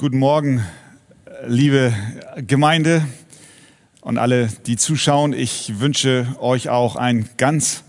Guten 0.00 0.18
Morgen, 0.18 0.64
liebe 1.44 1.92
Gemeinde 2.46 3.04
und 4.00 4.16
alle, 4.16 4.46
die 4.66 4.76
zuschauen. 4.76 5.32
Ich 5.32 5.80
wünsche 5.80 6.36
euch 6.38 6.68
auch 6.68 6.94
ein 6.94 7.28
ganz 7.36 7.82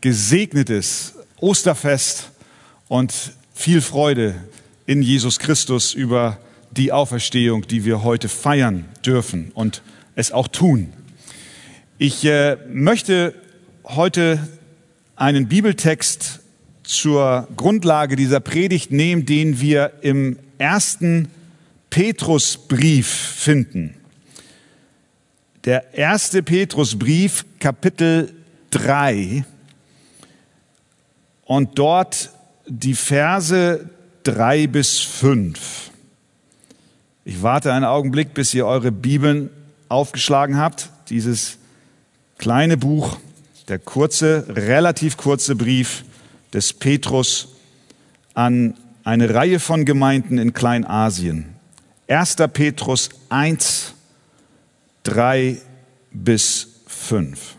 gesegnetes 0.00 1.12
Osterfest 1.36 2.30
und 2.88 3.12
viel 3.52 3.82
Freude 3.82 4.34
in 4.86 5.02
Jesus 5.02 5.38
Christus 5.38 5.92
über 5.92 6.38
die 6.70 6.90
Auferstehung, 6.90 7.66
die 7.66 7.84
wir 7.84 8.02
heute 8.02 8.30
feiern 8.30 8.86
dürfen 9.04 9.50
und 9.52 9.82
es 10.14 10.32
auch 10.32 10.48
tun. 10.48 10.94
Ich 11.98 12.24
äh, 12.24 12.56
möchte 12.66 13.34
heute 13.84 14.48
einen 15.16 15.48
Bibeltext 15.48 16.40
zur 16.82 17.46
Grundlage 17.58 18.16
dieser 18.16 18.40
Predigt 18.40 18.90
nehmen, 18.90 19.26
den 19.26 19.60
wir 19.60 19.92
im 20.00 20.38
ersten 20.56 21.28
Petrusbrief 21.92 23.06
finden. 23.06 23.94
Der 25.66 25.92
erste 25.92 26.42
Petrusbrief, 26.42 27.44
Kapitel 27.60 28.32
3. 28.70 29.44
Und 31.44 31.78
dort 31.78 32.30
die 32.66 32.94
Verse 32.94 33.90
3 34.22 34.68
bis 34.68 35.00
5. 35.00 35.90
Ich 37.26 37.42
warte 37.42 37.74
einen 37.74 37.84
Augenblick, 37.84 38.32
bis 38.32 38.54
ihr 38.54 38.64
eure 38.64 38.90
Bibeln 38.90 39.50
aufgeschlagen 39.90 40.56
habt. 40.56 40.88
Dieses 41.10 41.58
kleine 42.38 42.78
Buch, 42.78 43.18
der 43.68 43.78
kurze, 43.78 44.46
relativ 44.48 45.18
kurze 45.18 45.56
Brief 45.56 46.04
des 46.54 46.72
Petrus 46.72 47.48
an 48.32 48.78
eine 49.04 49.34
Reihe 49.34 49.60
von 49.60 49.84
Gemeinden 49.84 50.38
in 50.38 50.54
Kleinasien. 50.54 51.51
1. 52.12 52.36
Petrus 52.52 53.08
1, 53.30 53.94
3 55.04 55.62
bis 56.10 56.68
5. 56.86 57.56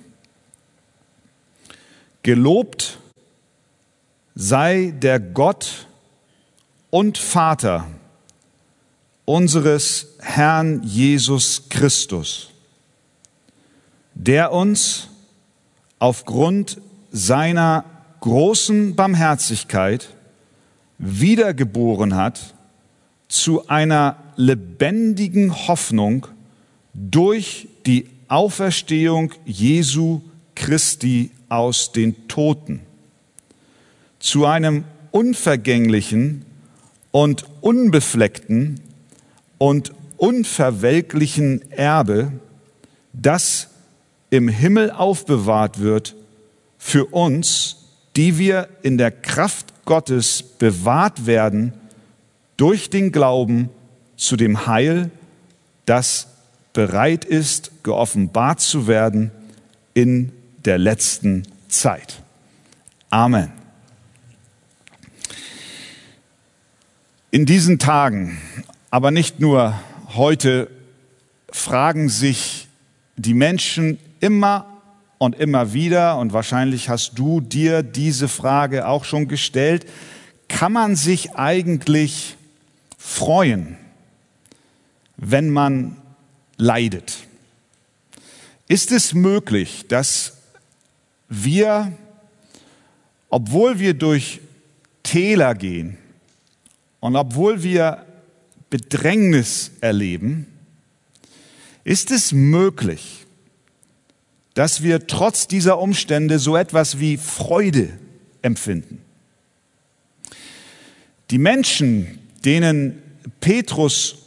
Gelobt 2.22 3.00
sei 4.36 4.94
der 4.96 5.20
Gott 5.20 5.88
und 6.92 7.18
Vater 7.18 7.88
unseres 9.26 10.10
Herrn 10.20 10.84
Jesus 10.84 11.64
Christus, 11.70 12.52
der 14.14 14.52
uns 14.52 15.08
aufgrund 15.98 16.80
seiner 17.12 17.86
großen 18.20 18.96
Barmherzigkeit 18.96 20.10
wiedergeboren 21.00 22.16
hat 22.16 22.54
zu 23.34 23.68
einer 23.68 24.18
lebendigen 24.36 25.68
Hoffnung 25.68 26.28
durch 26.94 27.68
die 27.88 28.06
Auferstehung 28.28 29.34
Jesu 29.44 30.22
Christi 30.54 31.32
aus 31.50 31.92
den 31.92 32.28
Toten, 32.28 32.82
zu 34.20 34.46
einem 34.46 34.84
unvergänglichen 35.10 36.46
und 37.10 37.46
unbefleckten 37.62 38.80
und 39.58 39.94
unverwelklichen 40.18 41.72
Erbe, 41.72 42.32
das 43.14 43.70
im 44.30 44.48
Himmel 44.48 44.92
aufbewahrt 44.92 45.80
wird 45.80 46.16
für 46.78 47.06
uns, 47.06 47.78
die 48.16 48.38
wir 48.38 48.70
in 48.84 49.00
der 49.00 49.10
Kraft 49.10 49.86
Gottes 49.86 50.44
bewahrt 50.44 51.26
werden 51.26 51.74
durch 52.58 52.90
den 52.90 53.12
Glauben 53.12 53.70
zu 54.16 54.36
dem 54.36 54.68
Heil, 54.68 55.12
das 55.86 56.28
bereit 56.74 57.26
ist, 57.26 57.84
geoffenbart 57.84 58.60
zu 58.62 58.88
werden 58.88 59.32
in 59.94 60.32
der 60.66 60.78
letzten 60.78 61.44
Zeit. 61.68 62.22
Amen. 63.10 63.52
In 67.32 67.46
diesen 67.46 67.80
Tagen, 67.80 68.38
aber 68.92 69.12
nicht 69.12 69.40
nur 69.40 69.80
heute, 70.14 70.70
fragen 71.52 72.10
sich 72.10 72.68
die 73.16 73.34
Menschen 73.34 74.00
immer 74.20 74.82
und 75.18 75.36
immer 75.36 75.74
wieder, 75.74 76.18
und 76.18 76.34
wahrscheinlich 76.34 76.90
hast 76.90 77.18
du 77.18 77.42
dir 77.42 77.84
diese 77.84 78.28
Frage 78.28 78.88
auch 78.88 79.04
schon 79.04 79.28
gestellt, 79.28 79.86
kann 80.48 80.74
man 80.74 80.96
sich 80.96 81.36
eigentlich 81.36 82.36
freuen, 83.04 83.78
wenn 85.18 85.50
man 85.50 85.98
leidet? 86.58 87.18
Ist 88.70 88.92
es 88.92 89.14
möglich, 89.14 89.86
dass 89.90 90.38
wir, 91.28 91.92
obwohl 93.30 93.80
wir 93.80 93.94
durch 93.94 94.40
Täler 95.04 95.54
gehen 95.54 95.98
und 97.02 97.18
obwohl 97.18 97.62
wir 97.62 98.06
Bedrängnis 98.70 99.72
erleben, 99.82 100.48
ist 101.84 102.10
es 102.10 102.32
möglich, 102.32 103.26
dass 104.54 104.82
wir 104.82 105.08
trotz 105.08 105.48
dieser 105.48 105.78
Umstände 105.78 106.40
so 106.40 106.56
etwas 106.56 107.00
wie 107.00 107.18
Freude 107.18 107.90
empfinden. 108.42 109.02
Die 111.32 111.38
Menschen, 111.38 112.23
denen 112.46 113.02
Petrus 113.40 114.18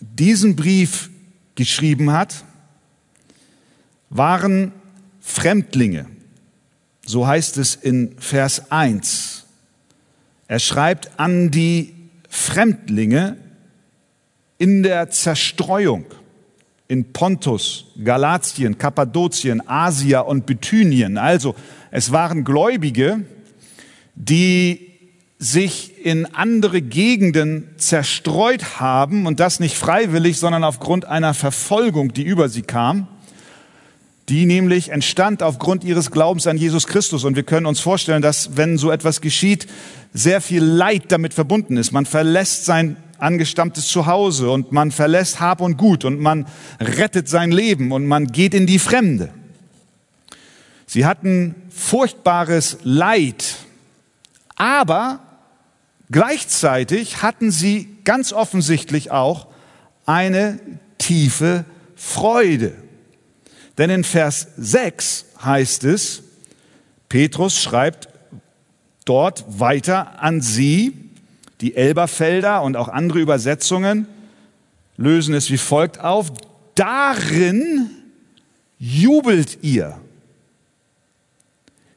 diesen 0.00 0.56
Brief 0.56 1.10
geschrieben 1.54 2.12
hat, 2.12 2.44
waren 4.10 4.72
Fremdlinge. 5.20 6.06
So 7.04 7.26
heißt 7.26 7.56
es 7.58 7.74
in 7.74 8.16
Vers 8.18 8.70
1. 8.70 9.44
Er 10.46 10.58
schreibt 10.58 11.18
an 11.18 11.50
die 11.50 11.94
Fremdlinge 12.28 13.36
in 14.58 14.82
der 14.82 15.10
Zerstreuung 15.10 16.06
in 16.88 17.12
Pontus, 17.12 17.86
Galatien, 18.02 18.78
Kappadokien, 18.78 19.62
Asia 19.66 20.20
und 20.20 20.46
Bithynien. 20.46 21.18
Also 21.18 21.54
es 21.90 22.12
waren 22.12 22.44
Gläubige, 22.44 23.24
die 24.14 24.87
sich 25.38 26.04
in 26.04 26.26
andere 26.34 26.82
Gegenden 26.82 27.68
zerstreut 27.76 28.80
haben 28.80 29.26
und 29.26 29.38
das 29.38 29.60
nicht 29.60 29.76
freiwillig, 29.76 30.38
sondern 30.38 30.64
aufgrund 30.64 31.04
einer 31.04 31.32
Verfolgung, 31.32 32.12
die 32.12 32.24
über 32.24 32.48
sie 32.48 32.62
kam, 32.62 33.06
die 34.28 34.46
nämlich 34.46 34.90
entstand 34.90 35.42
aufgrund 35.42 35.84
ihres 35.84 36.10
Glaubens 36.10 36.46
an 36.46 36.56
Jesus 36.56 36.86
Christus. 36.86 37.24
Und 37.24 37.36
wir 37.36 37.44
können 37.44 37.66
uns 37.66 37.80
vorstellen, 37.80 38.20
dass 38.20 38.56
wenn 38.56 38.78
so 38.78 38.90
etwas 38.90 39.20
geschieht, 39.20 39.68
sehr 40.12 40.40
viel 40.40 40.62
Leid 40.62 41.04
damit 41.08 41.34
verbunden 41.34 41.76
ist. 41.76 41.92
Man 41.92 42.04
verlässt 42.04 42.64
sein 42.64 42.96
angestammtes 43.18 43.88
Zuhause 43.88 44.50
und 44.50 44.72
man 44.72 44.90
verlässt 44.90 45.40
Hab 45.40 45.60
und 45.60 45.76
Gut 45.76 46.04
und 46.04 46.20
man 46.20 46.46
rettet 46.80 47.28
sein 47.28 47.52
Leben 47.52 47.92
und 47.92 48.06
man 48.06 48.26
geht 48.26 48.54
in 48.54 48.66
die 48.66 48.78
Fremde. 48.78 49.30
Sie 50.86 51.06
hatten 51.06 51.54
furchtbares 51.70 52.78
Leid, 52.82 53.56
aber 54.56 55.20
gleichzeitig 56.10 57.22
hatten 57.22 57.50
sie 57.50 57.96
ganz 58.04 58.32
offensichtlich 58.32 59.10
auch 59.10 59.48
eine 60.06 60.58
tiefe 60.98 61.64
Freude. 61.94 62.72
Denn 63.76 63.90
in 63.90 64.04
Vers 64.04 64.48
6 64.56 65.26
heißt 65.44 65.84
es, 65.84 66.22
Petrus 67.08 67.60
schreibt 67.60 68.08
dort 69.04 69.44
weiter 69.48 70.22
an 70.22 70.40
sie, 70.40 70.92
die 71.60 71.74
Elberfelder 71.76 72.62
und 72.62 72.76
auch 72.76 72.88
andere 72.88 73.18
Übersetzungen 73.20 74.06
lösen 74.96 75.34
es 75.34 75.50
wie 75.50 75.58
folgt 75.58 76.00
auf. 76.00 76.30
Darin 76.74 77.90
jubelt 78.78 79.58
ihr, 79.62 79.98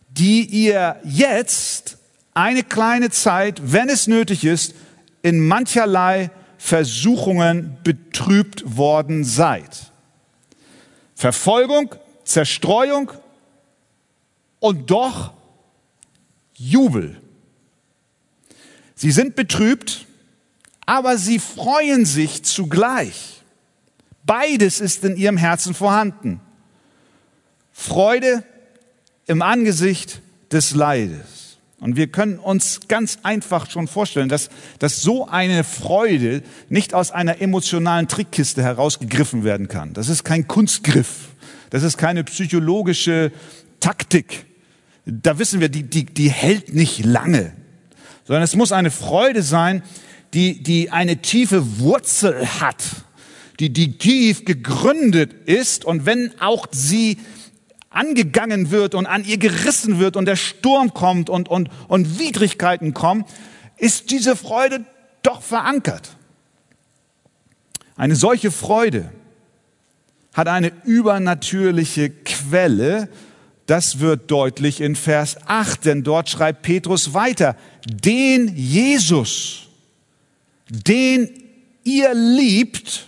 die 0.10 0.46
ihr 0.46 1.00
jetzt 1.04 1.98
eine 2.34 2.64
kleine 2.64 3.10
Zeit, 3.10 3.62
wenn 3.64 3.90
es 3.90 4.08
nötig 4.08 4.44
ist, 4.44 4.74
in 5.22 5.48
mancherlei 5.48 6.32
Versuchungen 6.58 7.78
betrübt 7.84 8.78
worden 8.78 9.24
seid. 9.24 9.92
Verfolgung, 11.16 11.96
Zerstreuung 12.24 13.12
und 14.60 14.90
doch 14.90 15.34
Jubel. 16.54 17.22
Sie 18.96 19.12
sind 19.12 19.36
betrübt, 19.36 20.06
aber 20.86 21.18
sie 21.18 21.40
freuen 21.40 22.06
sich 22.06 22.44
zugleich. 22.44 23.42
Beides 24.24 24.80
ist 24.80 25.04
in 25.04 25.18
ihrem 25.18 25.38
Herzen 25.38 25.74
vorhanden. 25.74 26.40
Freude 27.74 28.44
im 29.26 29.42
Angesicht 29.42 30.22
des 30.52 30.76
Leides. 30.76 31.41
Und 31.82 31.96
wir 31.96 32.08
können 32.08 32.38
uns 32.38 32.82
ganz 32.88 33.18
einfach 33.24 33.70
schon 33.70 33.88
vorstellen, 33.88 34.30
dass, 34.30 34.50
dass 34.78 35.02
so 35.02 35.28
eine 35.28 35.64
Freude 35.64 36.44
nicht 36.70 36.94
aus 36.94 37.10
einer 37.10 37.42
emotionalen 37.42 38.08
Trickkiste 38.08 38.62
herausgegriffen 38.62 39.44
werden 39.44 39.68
kann. 39.68 39.94
Das 39.94 40.08
ist 40.08 40.24
kein 40.24 40.48
Kunstgriff. 40.48 41.30
Das 41.72 41.82
ist 41.82 41.98
keine 41.98 42.24
psychologische 42.24 43.32
Taktik. 43.80 44.46
Da 45.08 45.40
wissen 45.40 45.60
wir, 45.60 45.70
die, 45.70 45.82
die, 45.82 46.06
die 46.06 46.30
hält 46.30 46.72
nicht 46.76 47.04
lange. 47.04 47.52
Sondern 48.26 48.44
es 48.44 48.56
muss 48.56 48.72
eine 48.72 48.92
Freude 48.92 49.42
sein, 49.42 49.82
die, 50.36 50.62
die 50.62 50.92
eine 50.92 51.18
tiefe 51.18 51.80
Wurzel 51.80 52.46
hat, 52.60 52.84
die, 53.60 53.74
die 53.74 53.98
tief 53.98 54.46
gegründet 54.46 55.34
ist. 55.48 55.84
Und 55.84 56.06
wenn 56.06 56.32
auch 56.40 56.68
sie 56.72 57.18
angegangen 57.92 58.72
wird 58.72 58.96
und 58.96 59.06
an 59.06 59.24
ihr 59.26 59.38
gerissen 59.38 60.00
wird 60.00 60.16
und 60.16 60.26
der 60.26 60.38
Sturm 60.38 60.94
kommt 60.94 61.30
und, 61.30 61.50
und, 61.50 61.70
und 61.88 62.20
Widrigkeiten 62.20 62.94
kommen, 62.94 63.26
ist 63.78 64.12
diese 64.12 64.36
Freude 64.36 64.86
doch 65.22 65.42
verankert. 65.42 66.16
Eine 67.96 68.16
solche 68.16 68.50
Freude 68.50 69.12
hat 70.34 70.48
eine 70.48 70.72
übernatürliche 70.86 72.10
Quelle. 72.10 73.10
Das 73.66 74.00
wird 74.00 74.32
deutlich 74.32 74.82
in 74.82 74.96
Vers 74.96 75.38
8, 75.46 75.86
denn 75.86 76.04
dort 76.04 76.30
schreibt 76.30 76.62
Petrus 76.62 77.14
weiter, 77.14 77.56
den 77.86 78.56
Jesus, 78.56 79.68
den 80.70 81.30
ihr 81.84 82.14
liebt, 82.14 83.08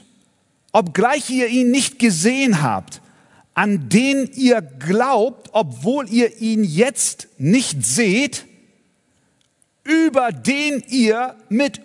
obgleich 0.73 1.29
ihr 1.29 1.47
ihn 1.47 1.71
nicht 1.71 1.99
gesehen 1.99 2.61
habt, 2.61 3.01
an 3.53 3.89
den 3.89 4.29
ihr 4.33 4.61
glaubt, 4.61 5.49
obwohl 5.51 6.09
ihr 6.09 6.41
ihn 6.41 6.63
jetzt 6.63 7.27
nicht 7.37 7.85
seht, 7.85 8.45
über 9.83 10.31
den 10.31 10.83
ihr 10.87 11.35
mit 11.49 11.81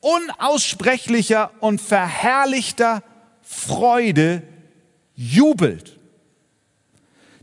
unaussprechlicher 0.00 1.52
und 1.60 1.80
verherrlichter 1.80 3.02
Freude 3.42 4.42
jubelt. 5.14 5.98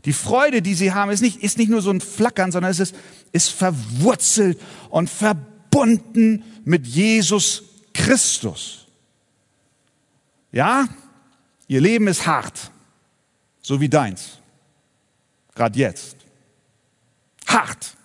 Die 0.04 0.12
Freude, 0.12 0.62
die 0.62 0.74
sie 0.74 0.92
haben, 0.92 1.10
ist 1.10 1.20
nicht, 1.20 1.42
ist 1.42 1.58
nicht 1.58 1.70
nur 1.70 1.82
so 1.82 1.90
ein 1.90 2.00
Flackern, 2.00 2.52
sondern 2.52 2.70
es 2.70 2.80
ist, 2.80 2.94
ist 3.32 3.50
verwurzelt 3.50 4.58
und 4.90 5.08
verbunden 5.08 6.42
mit 6.64 6.86
Jesus 6.86 7.62
Christus. 7.94 8.86
Ja, 10.52 10.88
ihr 11.68 11.80
Leben 11.80 12.08
ist 12.08 12.26
hart 12.26 12.70
so 13.60 13.80
wie 13.80 13.88
deins. 13.88 14.38
Gerade 15.54 15.78
jetzt. 15.78 16.16
Hart. 17.46 17.96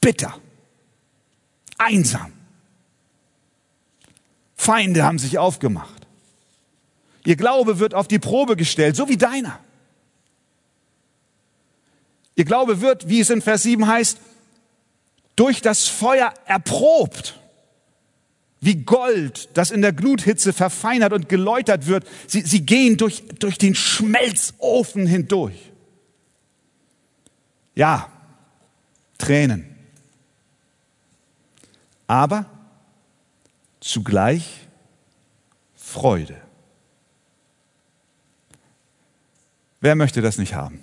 Bitter. 0.00 0.38
Einsam. 1.78 2.32
Feinde 4.54 5.04
haben 5.04 5.18
sich 5.18 5.38
aufgemacht. 5.38 6.06
Ihr 7.24 7.36
Glaube 7.36 7.78
wird 7.78 7.94
auf 7.94 8.08
die 8.08 8.18
Probe 8.18 8.56
gestellt, 8.56 8.96
so 8.96 9.08
wie 9.08 9.16
deiner. 9.16 9.58
Ihr 12.36 12.44
Glaube 12.44 12.80
wird, 12.80 13.08
wie 13.08 13.20
es 13.20 13.30
in 13.30 13.42
Vers 13.42 13.64
7 13.64 13.86
heißt, 13.86 14.18
durch 15.34 15.60
das 15.60 15.88
Feuer 15.88 16.32
erprobt 16.44 17.38
wie 18.66 18.82
Gold, 18.82 19.48
das 19.54 19.70
in 19.70 19.80
der 19.80 19.92
Gluthitze 19.92 20.52
verfeinert 20.52 21.12
und 21.12 21.28
geläutert 21.28 21.86
wird. 21.86 22.04
Sie, 22.26 22.40
sie 22.40 22.66
gehen 22.66 22.96
durch, 22.96 23.22
durch 23.38 23.58
den 23.58 23.76
Schmelzofen 23.76 25.06
hindurch. 25.06 25.72
Ja, 27.76 28.10
Tränen. 29.18 29.72
Aber 32.08 32.46
zugleich 33.78 34.66
Freude. 35.76 36.36
Wer 39.80 39.94
möchte 39.94 40.22
das 40.22 40.38
nicht 40.38 40.54
haben? 40.54 40.82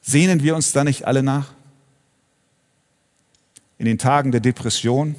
Sehnen 0.00 0.42
wir 0.42 0.56
uns 0.56 0.72
da 0.72 0.82
nicht 0.82 1.06
alle 1.06 1.22
nach? 1.22 1.55
In 3.78 3.86
den 3.86 3.98
Tagen 3.98 4.32
der 4.32 4.40
Depression, 4.40 5.14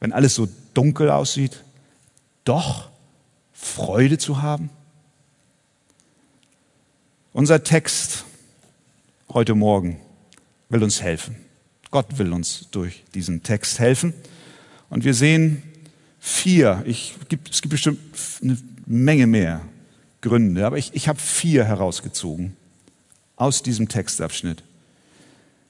wenn 0.00 0.12
alles 0.12 0.34
so 0.34 0.48
dunkel 0.74 1.10
aussieht, 1.10 1.64
doch 2.44 2.90
Freude 3.52 4.18
zu 4.18 4.42
haben? 4.42 4.70
Unser 7.32 7.64
Text 7.64 8.24
heute 9.28 9.54
Morgen 9.54 10.00
will 10.68 10.82
uns 10.82 11.02
helfen. 11.02 11.36
Gott 11.90 12.18
will 12.18 12.32
uns 12.32 12.68
durch 12.70 13.04
diesen 13.14 13.42
Text 13.42 13.78
helfen. 13.78 14.14
Und 14.88 15.04
wir 15.04 15.14
sehen 15.14 15.62
vier, 16.18 16.82
ich, 16.86 17.14
es 17.50 17.62
gibt 17.62 17.70
bestimmt 17.70 17.98
eine 18.42 18.58
Menge 18.86 19.26
mehr 19.26 19.60
Gründe, 20.20 20.66
aber 20.66 20.78
ich, 20.78 20.94
ich 20.94 21.08
habe 21.08 21.18
vier 21.20 21.64
herausgezogen 21.64 22.56
aus 23.36 23.62
diesem 23.62 23.88
Textabschnitt. 23.88 24.62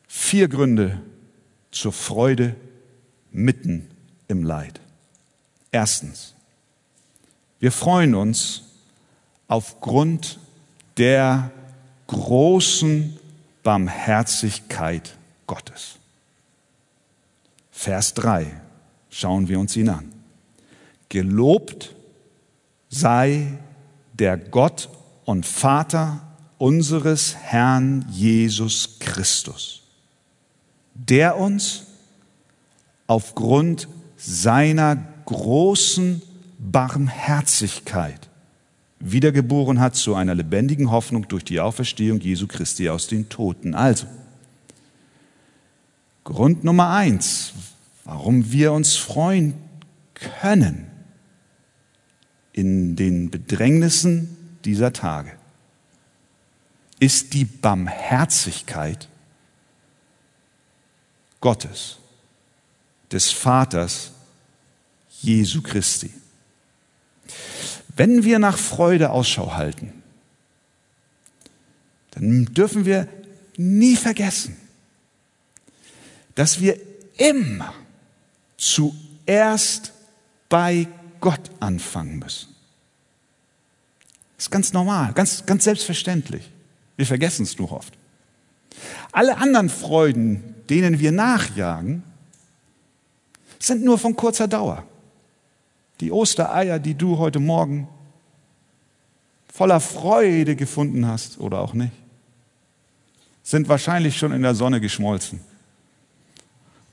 Vier 0.06 0.48
Gründe 0.48 1.00
zur 1.70 1.92
Freude 1.92 2.56
mitten 3.30 3.88
im 4.28 4.44
Leid. 4.44 4.80
Erstens, 5.70 6.34
wir 7.58 7.72
freuen 7.72 8.14
uns 8.14 8.62
aufgrund 9.48 10.38
der 10.96 11.50
großen 12.06 13.18
Barmherzigkeit 13.62 15.16
Gottes. 15.46 15.96
Vers 17.70 18.14
3, 18.14 18.46
schauen 19.10 19.48
wir 19.48 19.60
uns 19.60 19.76
ihn 19.76 19.88
an. 19.88 20.12
Gelobt 21.08 21.94
sei 22.88 23.58
der 24.14 24.38
Gott 24.38 24.88
und 25.24 25.44
Vater 25.44 26.22
unseres 26.58 27.36
Herrn 27.36 28.06
Jesus 28.10 28.98
Christus 28.98 29.85
der 31.04 31.36
uns 31.36 31.84
aufgrund 33.06 33.88
seiner 34.16 34.96
großen 35.26 36.22
Barmherzigkeit 36.58 38.28
wiedergeboren 38.98 39.78
hat 39.78 39.94
zu 39.94 40.14
einer 40.14 40.34
lebendigen 40.34 40.90
Hoffnung 40.90 41.28
durch 41.28 41.44
die 41.44 41.60
Auferstehung 41.60 42.20
Jesu 42.20 42.46
Christi 42.46 42.88
aus 42.88 43.08
den 43.08 43.28
Toten. 43.28 43.74
Also, 43.74 44.06
Grund 46.24 46.64
Nummer 46.64 46.90
eins, 46.90 47.52
warum 48.04 48.50
wir 48.50 48.72
uns 48.72 48.96
freuen 48.96 49.54
können 50.14 50.86
in 52.52 52.96
den 52.96 53.30
Bedrängnissen 53.30 54.36
dieser 54.64 54.92
Tage, 54.92 55.32
ist 56.98 57.34
die 57.34 57.44
Barmherzigkeit 57.44 59.08
Gottes, 61.40 61.98
des 63.10 63.30
Vaters 63.30 64.12
Jesu 65.20 65.62
Christi. 65.62 66.12
Wenn 67.96 68.24
wir 68.24 68.38
nach 68.38 68.58
Freude 68.58 69.10
Ausschau 69.10 69.54
halten, 69.54 70.02
dann 72.10 72.46
dürfen 72.46 72.84
wir 72.84 73.08
nie 73.56 73.96
vergessen, 73.96 74.56
dass 76.34 76.60
wir 76.60 76.78
immer 77.16 77.72
zuerst 78.56 79.92
bei 80.48 80.86
Gott 81.20 81.50
anfangen 81.60 82.18
müssen. 82.18 82.54
Das 84.36 84.46
ist 84.46 84.50
ganz 84.50 84.72
normal, 84.72 85.12
ganz, 85.14 85.46
ganz 85.46 85.64
selbstverständlich. 85.64 86.50
Wir 86.96 87.06
vergessen 87.06 87.44
es 87.44 87.58
nur 87.58 87.72
oft. 87.72 87.94
Alle 89.12 89.38
anderen 89.38 89.70
Freuden, 89.70 90.55
denen 90.70 90.98
wir 90.98 91.12
nachjagen, 91.12 92.02
sind 93.58 93.84
nur 93.84 93.98
von 93.98 94.14
kurzer 94.16 94.48
Dauer. 94.48 94.84
Die 96.00 96.12
Ostereier, 96.12 96.78
die 96.78 96.94
du 96.94 97.18
heute 97.18 97.40
Morgen 97.40 97.88
voller 99.52 99.80
Freude 99.80 100.56
gefunden 100.56 101.06
hast 101.06 101.40
oder 101.40 101.60
auch 101.60 101.72
nicht, 101.72 101.92
sind 103.42 103.68
wahrscheinlich 103.68 104.18
schon 104.18 104.32
in 104.32 104.42
der 104.42 104.54
Sonne 104.54 104.80
geschmolzen 104.80 105.40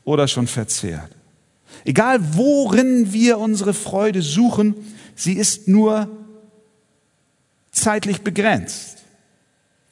oder 0.06 0.27
schon 0.27 0.48
verzehrt. 0.48 1.12
Egal 1.84 2.20
worin 2.36 3.12
wir 3.12 3.39
unsere 3.39 3.74
Freude 3.74 4.22
suchen, 4.22 4.75
sie 5.15 5.34
ist 5.34 5.68
nur 5.68 6.08
zeitlich 7.72 8.22
begrenzt, 8.22 9.03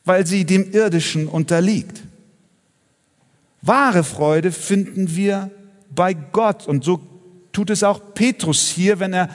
weil 0.05 0.25
sie 0.25 0.45
dem 0.45 0.71
Irdischen 0.71 1.27
unterliegt. 1.27 2.03
Wahre 3.61 4.03
Freude 4.03 4.51
finden 4.51 5.15
wir 5.15 5.51
bei 5.93 6.13
Gott. 6.13 6.67
Und 6.67 6.83
so 6.83 6.99
tut 7.51 7.69
es 7.69 7.83
auch 7.83 8.13
Petrus 8.13 8.67
hier, 8.69 8.99
wenn 8.99 9.13
er 9.13 9.29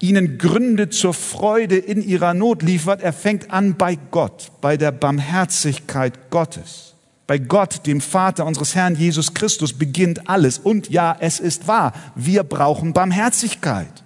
ihnen 0.00 0.38
Gründe 0.38 0.88
zur 0.90 1.14
Freude 1.14 1.76
in 1.76 2.02
ihrer 2.02 2.34
Not 2.34 2.62
liefert. 2.62 3.02
Er 3.02 3.12
fängt 3.12 3.50
an 3.50 3.76
bei 3.76 3.98
Gott, 4.10 4.50
bei 4.60 4.76
der 4.76 4.92
Barmherzigkeit 4.92 6.30
Gottes. 6.30 6.94
Bei 7.26 7.38
Gott, 7.38 7.86
dem 7.86 8.00
Vater 8.00 8.44
unseres 8.44 8.74
Herrn 8.74 8.96
Jesus 8.96 9.34
Christus, 9.34 9.72
beginnt 9.72 10.28
alles. 10.28 10.58
Und 10.58 10.90
ja, 10.90 11.16
es 11.20 11.38
ist 11.38 11.68
wahr, 11.68 11.92
wir 12.16 12.42
brauchen 12.42 12.92
Barmherzigkeit. 12.92 14.02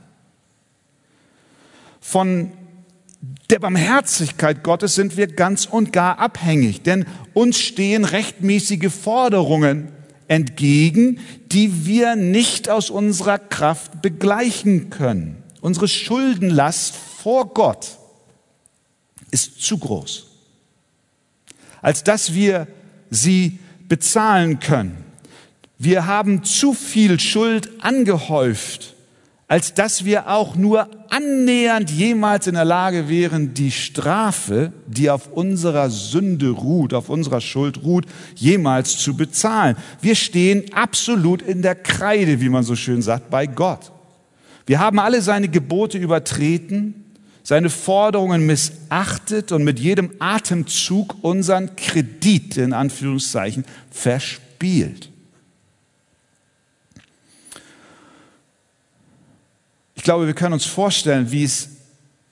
Von 2.00 2.52
der 3.50 3.58
Barmherzigkeit 3.58 4.62
Gottes 4.62 4.94
sind 4.94 5.16
wir 5.16 5.26
ganz 5.26 5.66
und 5.66 5.92
gar 5.92 6.18
abhängig, 6.18 6.82
denn 6.82 7.06
uns 7.34 7.58
stehen 7.58 8.04
rechtmäßige 8.04 8.92
Forderungen 8.92 9.88
entgegen, 10.28 11.20
die 11.46 11.86
wir 11.86 12.16
nicht 12.16 12.68
aus 12.68 12.90
unserer 12.90 13.38
Kraft 13.38 14.00
begleichen 14.02 14.90
können. 14.90 15.42
Unsere 15.60 15.88
Schuldenlast 15.88 16.94
vor 16.94 17.52
Gott 17.52 17.98
ist 19.30 19.60
zu 19.62 19.78
groß, 19.78 20.26
als 21.82 22.04
dass 22.04 22.34
wir 22.34 22.66
sie 23.10 23.58
bezahlen 23.88 24.60
können. 24.60 25.04
Wir 25.78 26.06
haben 26.06 26.44
zu 26.44 26.72
viel 26.72 27.20
Schuld 27.20 27.70
angehäuft, 27.80 28.93
als 29.46 29.74
dass 29.74 30.04
wir 30.04 30.30
auch 30.30 30.56
nur 30.56 30.88
annähernd 31.10 31.90
jemals 31.90 32.46
in 32.46 32.54
der 32.54 32.64
Lage 32.64 33.08
wären, 33.08 33.52
die 33.52 33.70
Strafe, 33.70 34.72
die 34.86 35.10
auf 35.10 35.30
unserer 35.32 35.90
Sünde 35.90 36.50
ruht, 36.50 36.94
auf 36.94 37.10
unserer 37.10 37.40
Schuld 37.40 37.82
ruht, 37.82 38.06
jemals 38.34 38.96
zu 38.96 39.16
bezahlen. 39.16 39.76
Wir 40.00 40.14
stehen 40.14 40.72
absolut 40.72 41.42
in 41.42 41.60
der 41.60 41.74
Kreide, 41.74 42.40
wie 42.40 42.48
man 42.48 42.64
so 42.64 42.74
schön 42.74 43.02
sagt, 43.02 43.30
bei 43.30 43.46
Gott. 43.46 43.92
Wir 44.66 44.80
haben 44.80 44.98
alle 44.98 45.20
seine 45.20 45.48
Gebote 45.48 45.98
übertreten, 45.98 47.04
seine 47.42 47.68
Forderungen 47.68 48.46
missachtet 48.46 49.52
und 49.52 49.62
mit 49.62 49.78
jedem 49.78 50.12
Atemzug 50.18 51.16
unseren 51.22 51.76
Kredit 51.76 52.56
in 52.56 52.72
Anführungszeichen 52.72 53.66
verspielt. 53.90 55.10
Ich 60.04 60.06
glaube, 60.06 60.26
wir 60.26 60.34
können 60.34 60.52
uns 60.52 60.66
vorstellen, 60.66 61.32
wie 61.32 61.44
es 61.44 61.70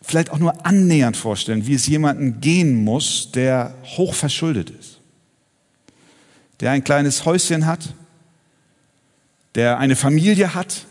vielleicht 0.02 0.28
auch 0.28 0.36
nur 0.36 0.66
annähernd 0.66 1.16
vorstellen, 1.16 1.66
wie 1.66 1.72
es 1.72 1.86
jemanden 1.86 2.42
gehen 2.42 2.84
muss, 2.84 3.32
der 3.32 3.74
hoch 3.96 4.12
verschuldet 4.12 4.68
ist, 4.68 5.00
der 6.60 6.72
ein 6.72 6.84
kleines 6.84 7.24
Häuschen 7.24 7.64
hat, 7.64 7.94
der 9.54 9.78
eine 9.78 9.96
Familie 9.96 10.52
hat, 10.52 10.84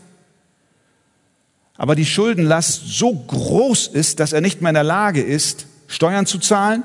aber 1.77 1.93
die 1.93 2.03
Schuldenlast 2.03 2.81
so 2.87 3.13
groß 3.13 3.85
ist, 3.85 4.19
dass 4.19 4.33
er 4.33 4.41
nicht 4.41 4.61
mehr 4.61 4.71
in 4.71 4.73
der 4.73 4.83
Lage 4.83 5.21
ist, 5.21 5.67
Steuern 5.85 6.25
zu 6.25 6.39
zahlen, 6.39 6.83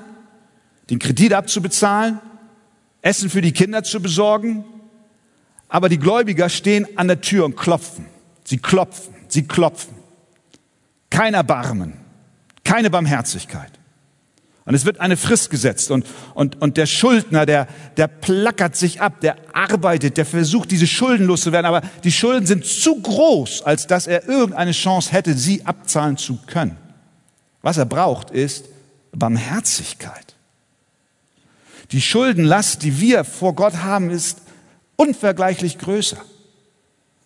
den 0.90 0.98
Kredit 0.98 1.32
abzubezahlen, 1.32 2.20
Essen 3.00 3.30
für 3.30 3.40
die 3.40 3.52
Kinder 3.52 3.82
zu 3.82 4.02
besorgen. 4.02 4.62
Aber 5.70 5.88
die 5.88 5.98
Gläubiger 5.98 6.50
stehen 6.50 6.86
an 6.98 7.08
der 7.08 7.22
Tür 7.22 7.46
und 7.46 7.56
klopfen. 7.56 8.04
Sie 8.44 8.58
klopfen, 8.58 9.15
sie 9.36 9.46
klopfen. 9.46 9.94
Kein 11.10 11.34
Erbarmen, 11.34 11.94
keine 12.64 12.90
Barmherzigkeit. 12.90 13.70
Und 14.64 14.74
es 14.74 14.84
wird 14.84 14.98
eine 14.98 15.16
Frist 15.16 15.50
gesetzt 15.50 15.92
und, 15.92 16.04
und, 16.34 16.60
und 16.60 16.76
der 16.76 16.86
Schuldner, 16.86 17.46
der, 17.46 17.68
der 17.96 18.08
plackert 18.08 18.74
sich 18.74 19.00
ab, 19.00 19.20
der 19.20 19.36
arbeitet, 19.52 20.16
der 20.16 20.26
versucht, 20.26 20.72
diese 20.72 20.88
Schulden 20.88 21.26
loszuwerden, 21.26 21.66
aber 21.66 21.82
die 22.02 22.10
Schulden 22.10 22.46
sind 22.46 22.64
zu 22.64 23.00
groß, 23.00 23.62
als 23.62 23.86
dass 23.86 24.08
er 24.08 24.26
irgendeine 24.28 24.72
Chance 24.72 25.12
hätte, 25.12 25.34
sie 25.34 25.64
abzahlen 25.64 26.16
zu 26.16 26.38
können. 26.48 26.76
Was 27.62 27.76
er 27.76 27.84
braucht, 27.84 28.32
ist 28.32 28.64
Barmherzigkeit. 29.12 30.34
Die 31.92 32.02
Schuldenlast, 32.02 32.82
die 32.82 33.00
wir 33.00 33.22
vor 33.22 33.54
Gott 33.54 33.84
haben, 33.84 34.10
ist 34.10 34.42
unvergleichlich 34.96 35.78
größer 35.78 36.18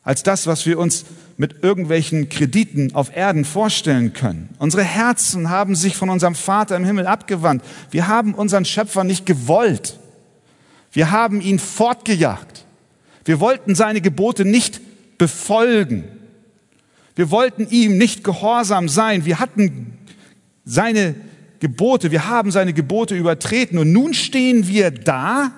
als 0.03 0.23
das, 0.23 0.47
was 0.47 0.67
wir 0.67 0.79
uns 0.79 1.05
mit 1.41 1.63
irgendwelchen 1.65 2.29
Krediten 2.29 2.95
auf 2.95 3.17
Erden 3.17 3.47
vorstellen 3.47 4.13
können. 4.13 4.51
Unsere 4.59 4.85
Herzen 4.85 5.49
haben 5.49 5.75
sich 5.75 5.97
von 5.97 6.11
unserem 6.11 6.35
Vater 6.35 6.77
im 6.77 6.85
Himmel 6.85 7.07
abgewandt. 7.07 7.65
Wir 7.91 8.09
haben 8.09 8.35
unseren 8.35 8.67
Schöpfer 8.67 9.05
nicht 9.05 9.25
gewollt. 9.25 9.99
Wir 10.93 11.13
haben 11.13 11.41
ihn 11.41 11.59
fortgejagt. 11.59 12.67
Wir 13.25 13.41
wollten 13.41 13.75
seine 13.75 14.03
Gebote 14.03 14.45
nicht 14.45 14.83
befolgen. 15.17 16.05
Wir 17.17 17.31
wollten 17.31 17.67
ihm 17.71 17.97
nicht 17.97 18.23
gehorsam 18.23 18.91
sein. 18.91 19.25
Wir 19.25 19.39
hatten 19.39 19.95
seine 20.67 21.15
Gebote, 21.59 22.11
wir 22.11 22.29
haben 22.29 22.51
seine 22.51 22.75
Gebote 22.75 23.17
übertreten 23.17 23.79
und 23.79 23.91
nun 23.93 24.13
stehen 24.13 24.69
wir 24.69 24.91
da 24.91 25.53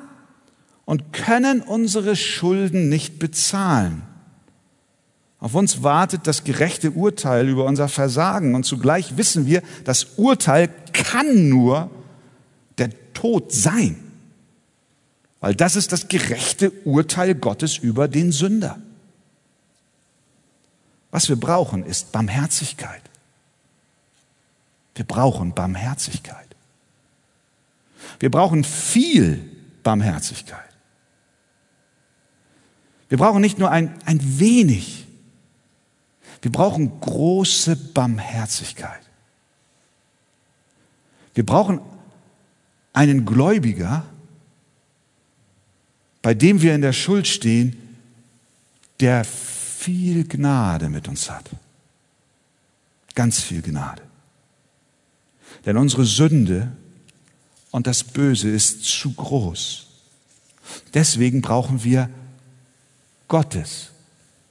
und 0.85 1.13
können 1.13 1.61
unsere 1.61 2.15
Schulden 2.15 2.89
nicht 2.89 3.19
bezahlen. 3.19 4.03
Auf 5.43 5.57
uns 5.57 5.83
wartet 5.83 6.29
das 6.29 6.45
gerechte 6.45 6.93
Urteil 6.93 7.49
über 7.49 7.65
unser 7.65 7.89
Versagen 7.89 8.55
und 8.55 8.63
zugleich 8.63 9.17
wissen 9.17 9.45
wir, 9.45 9.61
das 9.83 10.05
Urteil 10.17 10.69
kann 10.93 11.49
nur 11.49 11.91
der 12.79 12.91
Tod 13.13 13.53
sein, 13.53 13.99
weil 15.41 15.57
das 15.57 15.75
ist 15.75 15.91
das 15.91 16.07
gerechte 16.07 16.71
Urteil 16.85 17.35
Gottes 17.35 17.77
über 17.77 18.07
den 18.07 18.31
Sünder. 18.31 18.79
Was 21.11 21.29
wir 21.29 21.35
brauchen, 21.35 21.85
ist 21.85 22.13
Barmherzigkeit. 22.13 23.03
Wir 24.95 25.05
brauchen 25.05 25.55
Barmherzigkeit. 25.55 26.55
Wir 28.21 28.31
brauchen 28.31 28.63
viel 28.63 29.45
Barmherzigkeit. 29.83 30.61
Wir 33.09 33.19
brauchen 33.19 33.41
nicht 33.41 33.59
nur 33.59 33.73
ein, 33.73 33.93
ein 34.05 34.39
wenig 34.39 35.02
wir 36.43 36.51
brauchen 36.51 37.01
große 37.01 37.77
Barmherzigkeit. 37.77 39.01
Wir 41.35 41.47
brauchen 41.47 41.81
einen 42.93 43.25
Gläubiger, 43.25 44.05
bei 46.21 46.35
dem 46.35 46.61
wir 46.61 46.75
in 46.75 46.83
der 46.83 46.93
Schuld 46.93 47.27
stehen, 47.27 47.97
der 49.01 49.25
viel 49.25 50.27
Gnade 50.27 50.89
mit 50.89 51.09
uns 51.09 51.31
hat. 51.31 51.49
Ganz 53.15 53.41
viel 53.41 53.63
Gnade. 53.63 54.03
Denn 55.65 55.77
unsere 55.77 56.05
Sünde 56.05 56.73
und 57.71 57.87
das 57.87 58.03
Böse 58.03 58.51
ist 58.51 58.85
zu 58.85 59.13
groß. 59.13 59.87
Deswegen 60.93 61.41
brauchen 61.41 61.85
wir 61.85 62.11
Gottes 63.29 63.91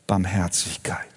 Barmherzigkeit. 0.07 1.10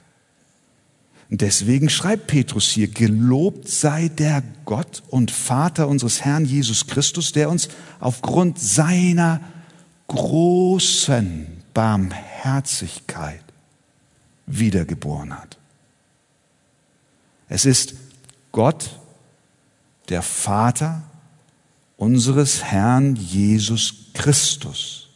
Deswegen 1.38 1.88
schreibt 1.88 2.28
Petrus 2.28 2.68
hier, 2.68 2.86
gelobt 2.86 3.68
sei 3.68 4.08
der 4.08 4.42
Gott 4.64 5.02
und 5.08 5.30
Vater 5.30 5.88
unseres 5.88 6.24
Herrn 6.24 6.44
Jesus 6.44 6.86
Christus, 6.86 7.32
der 7.32 7.50
uns 7.50 7.68
aufgrund 7.98 8.58
seiner 8.60 9.40
großen 10.06 11.46
Barmherzigkeit 11.72 13.42
wiedergeboren 14.46 15.36
hat. 15.36 15.58
Es 17.48 17.64
ist 17.64 17.94
Gott, 18.52 19.00
der 20.10 20.22
Vater 20.22 21.02
unseres 21.96 22.62
Herrn 22.62 23.16
Jesus 23.16 24.10
Christus, 24.12 25.08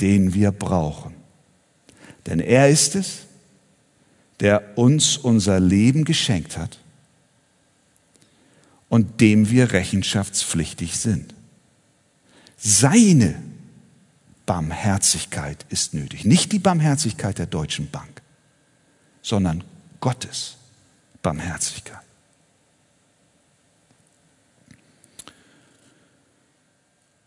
den 0.00 0.34
wir 0.34 0.52
brauchen. 0.52 1.14
Denn 2.26 2.40
er 2.40 2.68
ist 2.68 2.94
es, 2.94 3.27
der 4.40 4.78
uns 4.78 5.16
unser 5.16 5.60
Leben 5.60 6.04
geschenkt 6.04 6.56
hat 6.56 6.78
und 8.88 9.20
dem 9.20 9.50
wir 9.50 9.72
rechenschaftspflichtig 9.72 10.98
sind. 10.98 11.34
Seine 12.56 13.40
Barmherzigkeit 14.46 15.66
ist 15.68 15.94
nötig. 15.94 16.24
Nicht 16.24 16.52
die 16.52 16.58
Barmherzigkeit 16.58 17.38
der 17.38 17.46
Deutschen 17.46 17.90
Bank, 17.90 18.22
sondern 19.22 19.62
Gottes 20.00 20.56
Barmherzigkeit. 21.22 21.98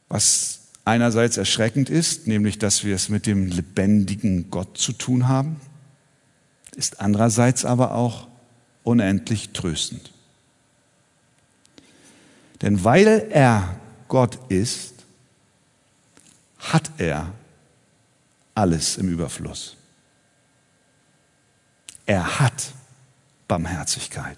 Was 0.10 0.62
einerseits 0.84 1.38
erschreckend 1.38 1.90
ist, 1.90 2.28
nämlich 2.28 2.58
dass 2.58 2.84
wir 2.84 2.96
es 2.96 3.08
mit 3.08 3.26
dem 3.26 3.48
lebendigen 3.48 4.50
Gott 4.50 4.78
zu 4.78 4.92
tun 4.92 5.28
haben, 5.28 5.58
ist 6.76 7.02
andererseits 7.02 7.66
aber 7.66 7.94
auch 7.94 8.28
unendlich 8.84 9.52
tröstend. 9.52 10.12
Denn 12.62 12.84
weil 12.84 13.28
er 13.32 13.76
Gott 14.08 14.40
ist, 14.50 14.94
hat 16.60 16.92
er 16.98 17.34
alles 18.54 18.98
im 18.98 19.10
Überfluss. 19.10 19.76
Er 22.06 22.40
hat 22.40 22.74
Barmherzigkeit. 23.48 24.38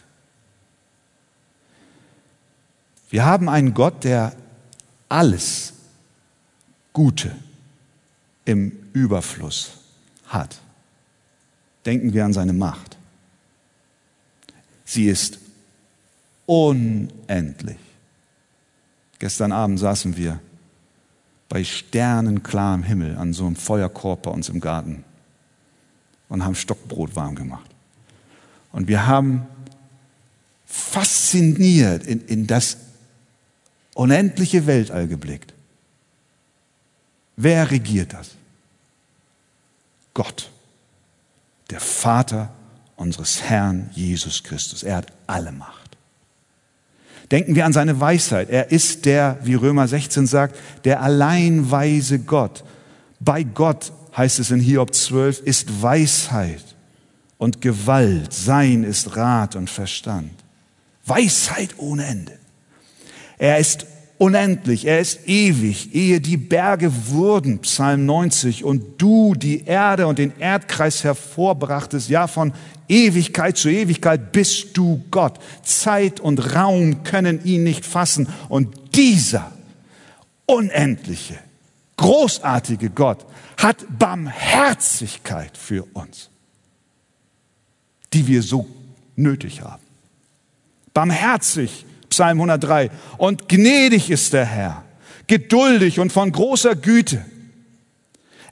Wir 3.09 3.25
haben 3.25 3.49
einen 3.49 3.73
Gott, 3.73 4.03
der 4.03 4.35
alles 5.09 5.73
Gute 6.93 7.35
im 8.45 8.71
Überfluss 8.93 9.79
hat. 10.27 10.59
Denken 11.85 12.13
wir 12.13 12.25
an 12.25 12.33
seine 12.33 12.53
Macht. 12.53 12.97
Sie 14.85 15.07
ist 15.07 15.39
unendlich. 16.45 17.77
Gestern 19.19 19.51
Abend 19.51 19.79
saßen 19.79 20.17
wir 20.17 20.39
bei 21.49 21.63
sternenklarem 21.63 22.83
Himmel 22.83 23.17
an 23.17 23.33
so 23.33 23.45
einem 23.45 23.55
Feuerkorb 23.55 24.23
bei 24.23 24.31
uns 24.31 24.49
im 24.49 24.59
Garten 24.59 25.03
und 26.29 26.43
haben 26.43 26.55
Stockbrot 26.55 27.15
warm 27.15 27.35
gemacht. 27.35 27.69
Und 28.71 28.87
wir 28.87 29.05
haben 29.05 29.45
fasziniert 30.65 32.05
in, 32.05 32.21
in 32.25 32.47
das 32.47 32.77
unendliche 33.93 34.65
Weltall 34.65 35.07
geblickt. 35.07 35.53
Wer 37.35 37.69
regiert 37.69 38.13
das? 38.13 38.31
Gott, 40.13 40.51
der 41.69 41.79
Vater 41.79 42.53
unseres 42.95 43.41
Herrn 43.41 43.89
Jesus 43.93 44.43
Christus. 44.43 44.83
Er 44.83 44.97
hat 44.97 45.13
alle 45.27 45.51
Macht. 45.51 45.97
Denken 47.31 47.55
wir 47.55 47.65
an 47.65 47.73
seine 47.73 47.99
Weisheit. 47.99 48.49
Er 48.49 48.71
ist 48.71 49.05
der, 49.05 49.37
wie 49.43 49.55
Römer 49.55 49.87
16 49.87 50.27
sagt, 50.27 50.55
der 50.83 51.01
allein 51.01 51.71
weise 51.71 52.19
Gott. 52.19 52.63
Bei 53.19 53.43
Gott, 53.43 53.91
heißt 54.15 54.39
es 54.39 54.51
in 54.51 54.59
Hiob 54.59 54.93
12, 54.93 55.39
ist 55.39 55.81
Weisheit 55.81 56.63
und 57.37 57.61
Gewalt. 57.61 58.33
Sein 58.33 58.83
ist 58.83 59.15
Rat 59.15 59.55
und 59.55 59.69
Verstand. 59.69 60.31
Weisheit 61.05 61.75
ohne 61.77 62.05
Ende. 62.05 62.37
Er 63.37 63.57
ist 63.57 63.85
unendlich, 64.23 64.85
er 64.85 65.01
ist 65.01 65.27
ewig, 65.27 65.93
ehe 65.93 66.21
die 66.21 66.37
Berge 66.37 67.09
wurden, 67.09 67.59
Psalm 67.59 68.05
90, 68.05 68.63
und 68.63 69.01
du 69.01 69.35
die 69.35 69.65
Erde 69.65 70.07
und 70.07 70.17
den 70.17 70.31
Erdkreis 70.39 71.03
hervorbrachtest, 71.03 72.07
ja 72.07 72.27
von 72.27 72.53
Ewigkeit 72.87 73.57
zu 73.57 73.67
Ewigkeit 73.67 74.31
bist 74.31 74.77
du 74.77 75.03
Gott. 75.11 75.39
Zeit 75.63 76.21
und 76.21 76.55
Raum 76.55 77.03
können 77.03 77.43
ihn 77.43 77.65
nicht 77.65 77.85
fassen. 77.85 78.29
Und 78.47 78.95
dieser 78.95 79.51
unendliche, 80.45 81.37
großartige 81.97 82.91
Gott 82.91 83.25
hat 83.57 83.85
Barmherzigkeit 83.99 85.57
für 85.57 85.83
uns, 85.91 86.29
die 88.13 88.25
wir 88.25 88.41
so 88.41 88.67
nötig 89.17 89.61
haben. 89.61 89.83
Barmherzig 90.93 91.85
Psalm 92.13 92.37
103. 92.37 92.89
Und 93.17 93.49
gnädig 93.49 94.09
ist 94.09 94.33
der 94.33 94.45
Herr, 94.45 94.83
geduldig 95.27 95.99
und 95.99 96.11
von 96.11 96.31
großer 96.31 96.75
Güte. 96.75 97.25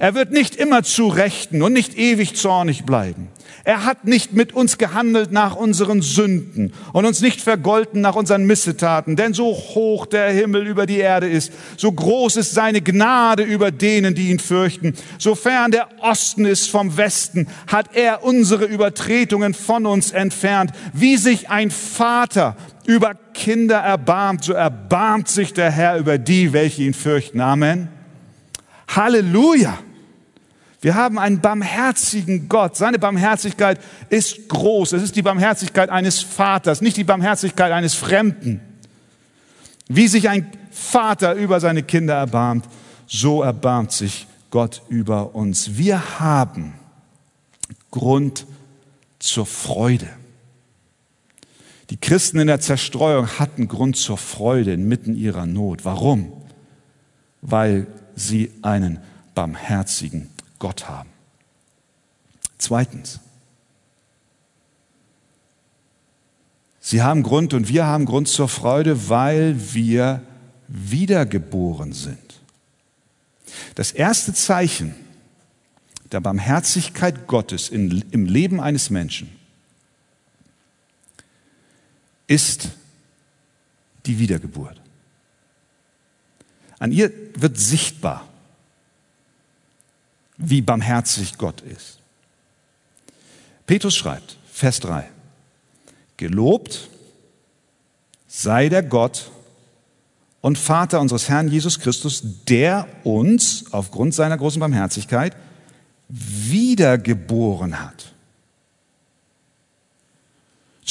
Er 0.01 0.15
wird 0.15 0.31
nicht 0.31 0.55
immer 0.55 0.81
zu 0.81 1.09
Rechten 1.09 1.61
und 1.61 1.73
nicht 1.73 1.95
ewig 1.95 2.35
zornig 2.35 2.85
bleiben. 2.85 3.27
Er 3.63 3.85
hat 3.85 4.05
nicht 4.05 4.33
mit 4.33 4.51
uns 4.51 4.79
gehandelt 4.79 5.31
nach 5.31 5.55
unseren 5.55 6.01
Sünden 6.01 6.73
und 6.91 7.05
uns 7.05 7.21
nicht 7.21 7.39
vergolten 7.39 8.01
nach 8.01 8.15
unseren 8.15 8.45
Missetaten. 8.45 9.15
Denn 9.15 9.35
so 9.35 9.53
hoch 9.53 10.07
der 10.07 10.31
Himmel 10.31 10.65
über 10.65 10.87
die 10.87 10.97
Erde 10.97 11.29
ist, 11.29 11.53
so 11.77 11.91
groß 11.91 12.37
ist 12.37 12.55
seine 12.55 12.81
Gnade 12.81 13.43
über 13.43 13.69
denen, 13.69 14.15
die 14.15 14.31
ihn 14.31 14.39
fürchten. 14.39 14.95
Sofern 15.19 15.69
der 15.69 15.87
Osten 15.99 16.45
ist 16.45 16.71
vom 16.71 16.97
Westen, 16.97 17.47
hat 17.67 17.95
er 17.95 18.23
unsere 18.23 18.65
Übertretungen 18.65 19.53
von 19.53 19.85
uns 19.85 20.09
entfernt. 20.09 20.71
Wie 20.93 21.17
sich 21.17 21.51
ein 21.51 21.69
Vater 21.69 22.57
über 22.87 23.13
Kinder 23.35 23.77
erbarmt, 23.77 24.45
so 24.45 24.53
erbarmt 24.53 25.27
sich 25.27 25.53
der 25.53 25.69
Herr 25.69 25.99
über 25.99 26.17
die, 26.17 26.53
welche 26.53 26.81
ihn 26.81 26.95
fürchten. 26.95 27.39
Amen. 27.39 27.89
Halleluja. 28.87 29.77
Wir 30.81 30.95
haben 30.95 31.19
einen 31.19 31.41
barmherzigen 31.41 32.49
Gott. 32.49 32.75
Seine 32.75 32.97
Barmherzigkeit 32.97 33.79
ist 34.09 34.49
groß. 34.49 34.93
Es 34.93 35.03
ist 35.03 35.15
die 35.15 35.21
Barmherzigkeit 35.21 35.89
eines 35.89 36.21
Vaters, 36.21 36.81
nicht 36.81 36.97
die 36.97 37.03
Barmherzigkeit 37.03 37.71
eines 37.71 37.93
Fremden. 37.93 38.59
Wie 39.87 40.07
sich 40.07 40.27
ein 40.27 40.51
Vater 40.71 41.35
über 41.35 41.59
seine 41.59 41.83
Kinder 41.83 42.15
erbarmt, 42.15 42.65
so 43.05 43.43
erbarmt 43.43 43.91
sich 43.91 44.25
Gott 44.49 44.81
über 44.89 45.35
uns. 45.35 45.77
Wir 45.77 46.19
haben 46.19 46.73
Grund 47.91 48.47
zur 49.19 49.45
Freude. 49.45 50.07
Die 51.91 51.97
Christen 51.97 52.39
in 52.39 52.47
der 52.47 52.59
Zerstreuung 52.59 53.27
hatten 53.37 53.67
Grund 53.67 53.97
zur 53.97 54.17
Freude 54.17 54.73
inmitten 54.73 55.13
ihrer 55.15 55.45
Not. 55.45 55.85
Warum? 55.85 56.31
Weil 57.41 57.85
sie 58.15 58.51
einen 58.61 58.99
barmherzigen 59.35 60.30
Gott 60.61 60.87
haben. 60.87 61.09
Zweitens, 62.59 63.19
sie 66.79 67.01
haben 67.01 67.23
Grund 67.23 67.55
und 67.55 67.67
wir 67.67 67.87
haben 67.87 68.05
Grund 68.05 68.27
zur 68.27 68.47
Freude, 68.47 69.09
weil 69.09 69.73
wir 69.73 70.21
wiedergeboren 70.67 71.93
sind. 71.93 72.39
Das 73.73 73.91
erste 73.91 74.35
Zeichen 74.35 74.93
der 76.11 76.19
Barmherzigkeit 76.19 77.25
Gottes 77.25 77.69
in, 77.69 78.05
im 78.11 78.27
Leben 78.27 78.61
eines 78.61 78.91
Menschen 78.91 79.35
ist 82.27 82.69
die 84.05 84.19
Wiedergeburt. 84.19 84.79
An 86.77 86.91
ihr 86.91 87.11
wird 87.33 87.57
sichtbar, 87.57 88.30
wie 90.41 90.61
barmherzig 90.61 91.37
Gott 91.37 91.61
ist. 91.61 91.99
Petrus 93.65 93.95
schreibt, 93.95 94.37
Vers 94.51 94.79
3, 94.81 95.09
Gelobt 96.17 96.89
sei 98.27 98.69
der 98.69 98.83
Gott 98.83 99.31
und 100.41 100.57
Vater 100.57 100.99
unseres 100.99 101.29
Herrn 101.29 101.47
Jesus 101.47 101.79
Christus, 101.79 102.23
der 102.47 102.87
uns 103.03 103.65
aufgrund 103.71 104.13
seiner 104.13 104.37
großen 104.37 104.59
Barmherzigkeit 104.59 105.35
wiedergeboren 106.09 107.79
hat 107.79 108.11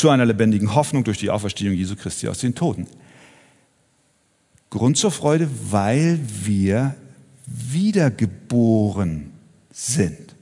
zu 0.00 0.08
einer 0.08 0.24
lebendigen 0.24 0.74
Hoffnung 0.74 1.04
durch 1.04 1.18
die 1.18 1.28
Auferstehung 1.28 1.74
Jesu 1.74 1.94
Christi 1.94 2.26
aus 2.26 2.38
den 2.38 2.54
Toten. 2.54 2.86
Grund 4.70 4.96
zur 4.96 5.10
Freude, 5.10 5.46
weil 5.70 6.18
wir 6.24 6.94
wiedergeboren 7.46 9.29
sind. 9.72 10.34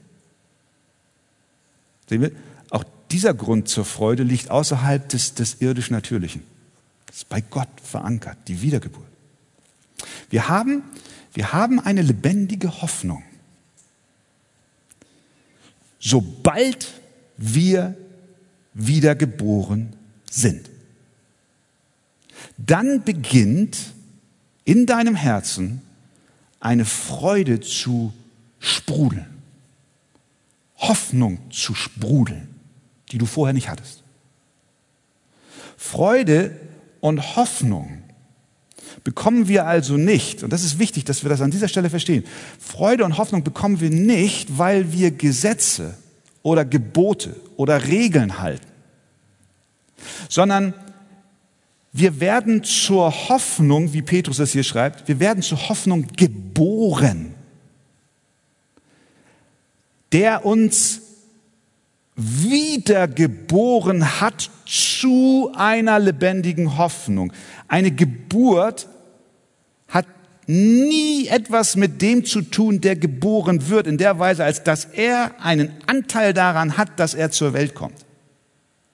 Sehen 2.07 2.21
wir, 2.21 2.31
auch 2.69 2.83
dieser 3.11 3.33
Grund 3.33 3.69
zur 3.69 3.85
Freude 3.85 4.23
liegt 4.23 4.49
außerhalb 4.49 5.07
des, 5.09 5.33
des 5.35 5.61
irdisch 5.61 5.91
Natürlichen. 5.91 6.43
Das 7.05 7.17
ist 7.17 7.29
bei 7.29 7.41
Gott 7.41 7.69
verankert, 7.83 8.37
die 8.47 8.61
Wiedergeburt. 8.61 9.05
Wir 10.29 10.47
haben, 10.47 10.83
wir 11.33 11.53
haben 11.53 11.79
eine 11.79 12.01
lebendige 12.01 12.81
Hoffnung. 12.81 13.23
Sobald 15.99 16.93
wir 17.37 17.95
wiedergeboren 18.73 19.93
sind. 20.29 20.69
Dann 22.57 23.03
beginnt 23.03 23.77
in 24.63 24.85
deinem 24.85 25.15
Herzen 25.15 25.81
eine 26.59 26.85
Freude 26.85 27.59
zu 27.61 28.13
sprudeln, 28.59 29.25
Hoffnung 30.77 31.39
zu 31.51 31.73
sprudeln, 31.75 32.47
die 33.11 33.17
du 33.17 33.25
vorher 33.25 33.53
nicht 33.53 33.69
hattest. 33.69 34.03
Freude 35.77 36.59
und 36.99 37.35
Hoffnung 37.35 38.03
bekommen 39.03 39.47
wir 39.47 39.65
also 39.65 39.97
nicht, 39.97 40.43
und 40.43 40.51
das 40.51 40.63
ist 40.63 40.79
wichtig, 40.79 41.05
dass 41.05 41.23
wir 41.23 41.29
das 41.29 41.41
an 41.41 41.51
dieser 41.51 41.67
Stelle 41.67 41.89
verstehen, 41.89 42.25
Freude 42.59 43.05
und 43.05 43.17
Hoffnung 43.17 43.43
bekommen 43.43 43.79
wir 43.79 43.89
nicht, 43.89 44.57
weil 44.57 44.91
wir 44.91 45.11
Gesetze 45.11 45.97
oder 46.43 46.65
Gebote 46.65 47.35
oder 47.55 47.87
Regeln 47.87 48.39
halten, 48.39 48.67
sondern 50.27 50.73
wir 51.91 52.19
werden 52.19 52.63
zur 52.63 53.29
Hoffnung, 53.29 53.93
wie 53.93 54.01
Petrus 54.01 54.39
es 54.39 54.51
hier 54.51 54.63
schreibt, 54.63 55.07
wir 55.07 55.19
werden 55.19 55.41
zur 55.41 55.69
Hoffnung 55.69 56.07
geboren, 56.15 57.33
der 60.11 60.45
uns 60.45 61.01
wiedergeboren 62.15 64.19
hat 64.19 64.49
zu 64.65 65.51
einer 65.55 65.99
lebendigen 65.99 66.77
Hoffnung. 66.77 67.31
Eine 67.67 67.91
Geburt 67.91 68.87
hat 69.87 70.05
nie 70.47 71.27
etwas 71.27 71.75
mit 71.75 72.01
dem 72.01 72.25
zu 72.25 72.41
tun, 72.41 72.81
der 72.81 72.95
geboren 72.95 73.69
wird, 73.69 73.87
in 73.87 73.97
der 73.97 74.19
Weise, 74.19 74.43
als 74.43 74.63
dass 74.63 74.85
er 74.85 75.39
einen 75.41 75.71
Anteil 75.87 76.33
daran 76.33 76.77
hat, 76.77 76.99
dass 76.99 77.13
er 77.13 77.31
zur 77.31 77.53
Welt 77.53 77.73
kommt. 77.73 78.05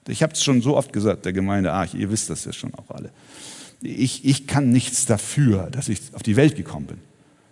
Ich 0.08 0.22
habe 0.22 0.34
es 0.34 0.44
schon 0.44 0.62
so 0.62 0.78
oft 0.78 0.94
gesagt, 0.94 1.26
der 1.26 1.34
Gemeinde 1.34 1.72
Arch, 1.72 1.96
ihr 1.96 2.12
wisst 2.12 2.30
das 2.30 2.46
ja 2.46 2.54
schon 2.54 2.74
auch 2.76 2.92
alle. 2.92 3.10
Ich, 3.82 4.24
ich 4.24 4.46
kann 4.46 4.70
nichts 4.70 5.06
dafür, 5.06 5.70
dass 5.72 5.90
ich 5.90 6.00
auf 6.14 6.22
die 6.22 6.36
Welt 6.36 6.56
gekommen 6.56 6.86
bin. 6.86 6.98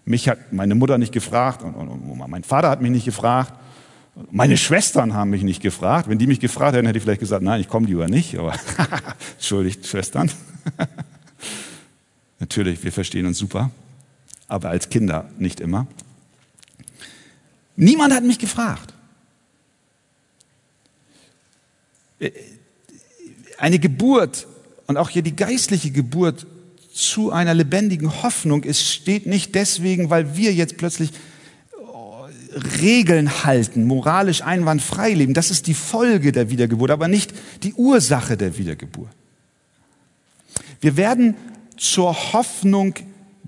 Mich 0.06 0.28
hat 0.28 0.52
meine 0.52 0.76
Mutter 0.76 0.98
nicht 0.98 1.14
gefragt 1.14 1.64
und, 1.64 1.76
und, 1.76 1.90
und 1.90 2.30
mein 2.30 2.44
Vater 2.44 2.70
hat 2.70 2.82
mich 2.82 2.92
nicht 2.92 3.06
gefragt. 3.06 3.54
Meine 4.32 4.58
Schwestern 4.58 5.14
haben 5.14 5.30
mich 5.30 5.44
nicht 5.44 5.62
gefragt. 5.62 6.08
Wenn 6.10 6.20
die 6.20 6.28
mich 6.28 6.40
gefragt 6.40 6.76
hätten, 6.76 6.86
hätte 6.86 6.98
ich 6.98 7.04
vielleicht 7.04 7.22
gesagt, 7.22 7.42
nein, 7.42 7.62
ich 7.62 7.68
komme 7.68 7.88
lieber 7.88 8.08
nicht. 8.08 8.38
Aber 8.38 8.54
entschuldigt, 9.38 9.88
Schwestern. 9.88 10.30
Natürlich, 12.40 12.84
wir 12.84 12.92
verstehen 12.92 13.26
uns 13.26 13.38
super, 13.38 13.72
aber 14.48 14.70
als 14.70 14.90
Kinder 14.90 15.30
nicht 15.40 15.62
immer. 15.62 15.88
Niemand 17.76 18.14
hat 18.14 18.24
mich 18.24 18.38
gefragt. 18.38 18.94
Eine 23.58 23.80
Geburt 23.80 24.48
und 24.88 24.98
auch 24.98 25.10
hier 25.10 25.22
die 25.22 25.36
geistliche 25.36 25.92
Geburt 25.92 26.46
zu 26.94 27.32
einer 27.32 27.56
lebendigen 27.56 28.22
Hoffnung 28.22 28.64
es 28.64 28.88
steht 28.88 29.26
nicht 29.26 29.56
deswegen, 29.56 30.10
weil 30.12 30.38
wir 30.38 30.54
jetzt 30.54 30.78
plötzlich 30.78 31.10
oh, 31.82 32.28
Regeln 32.82 33.44
halten, 33.44 33.86
moralisch 33.86 34.44
einwandfrei 34.44 35.14
leben. 35.14 35.34
Das 35.34 35.50
ist 35.50 35.66
die 35.66 35.74
Folge 35.74 36.32
der 36.32 36.52
Wiedergeburt, 36.52 36.92
aber 36.92 37.08
nicht 37.08 37.34
die 37.64 37.74
Ursache 37.74 38.38
der 38.38 38.58
Wiedergeburt. 38.58 39.10
Wir 40.82 40.96
werden 40.96 41.36
zur 41.78 42.34
Hoffnung 42.34 42.94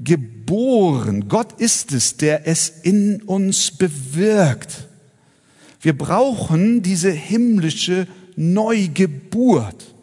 geboren. 0.03 1.27
Gott 1.27 1.59
ist 1.59 1.91
es, 1.91 2.17
der 2.17 2.47
es 2.47 2.69
in 2.81 3.21
uns 3.21 3.71
bewirkt. 3.71 4.87
Wir 5.81 5.95
brauchen 5.95 6.81
diese 6.81 7.11
himmlische 7.11 8.07
Neugeburt. 8.35 9.94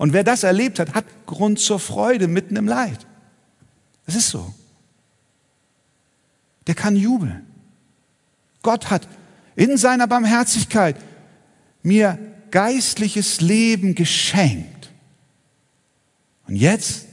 Und 0.00 0.14
wer 0.14 0.24
das 0.24 0.44
erlebt 0.44 0.78
hat, 0.78 0.94
hat 0.94 1.04
Grund 1.26 1.58
zur 1.58 1.78
Freude 1.78 2.26
mitten 2.26 2.56
im 2.56 2.66
Leid. 2.66 3.06
Es 4.06 4.14
ist 4.14 4.30
so. 4.30 4.54
Der 6.66 6.74
kann 6.74 6.96
jubeln. 6.96 7.44
Gott 8.62 8.88
hat 8.88 9.06
in 9.56 9.76
seiner 9.76 10.06
Barmherzigkeit 10.06 10.96
mir 11.82 12.18
geistliches 12.50 13.42
Leben 13.42 13.94
geschenkt. 13.94 14.90
Und 16.46 16.56
jetzt 16.56 17.04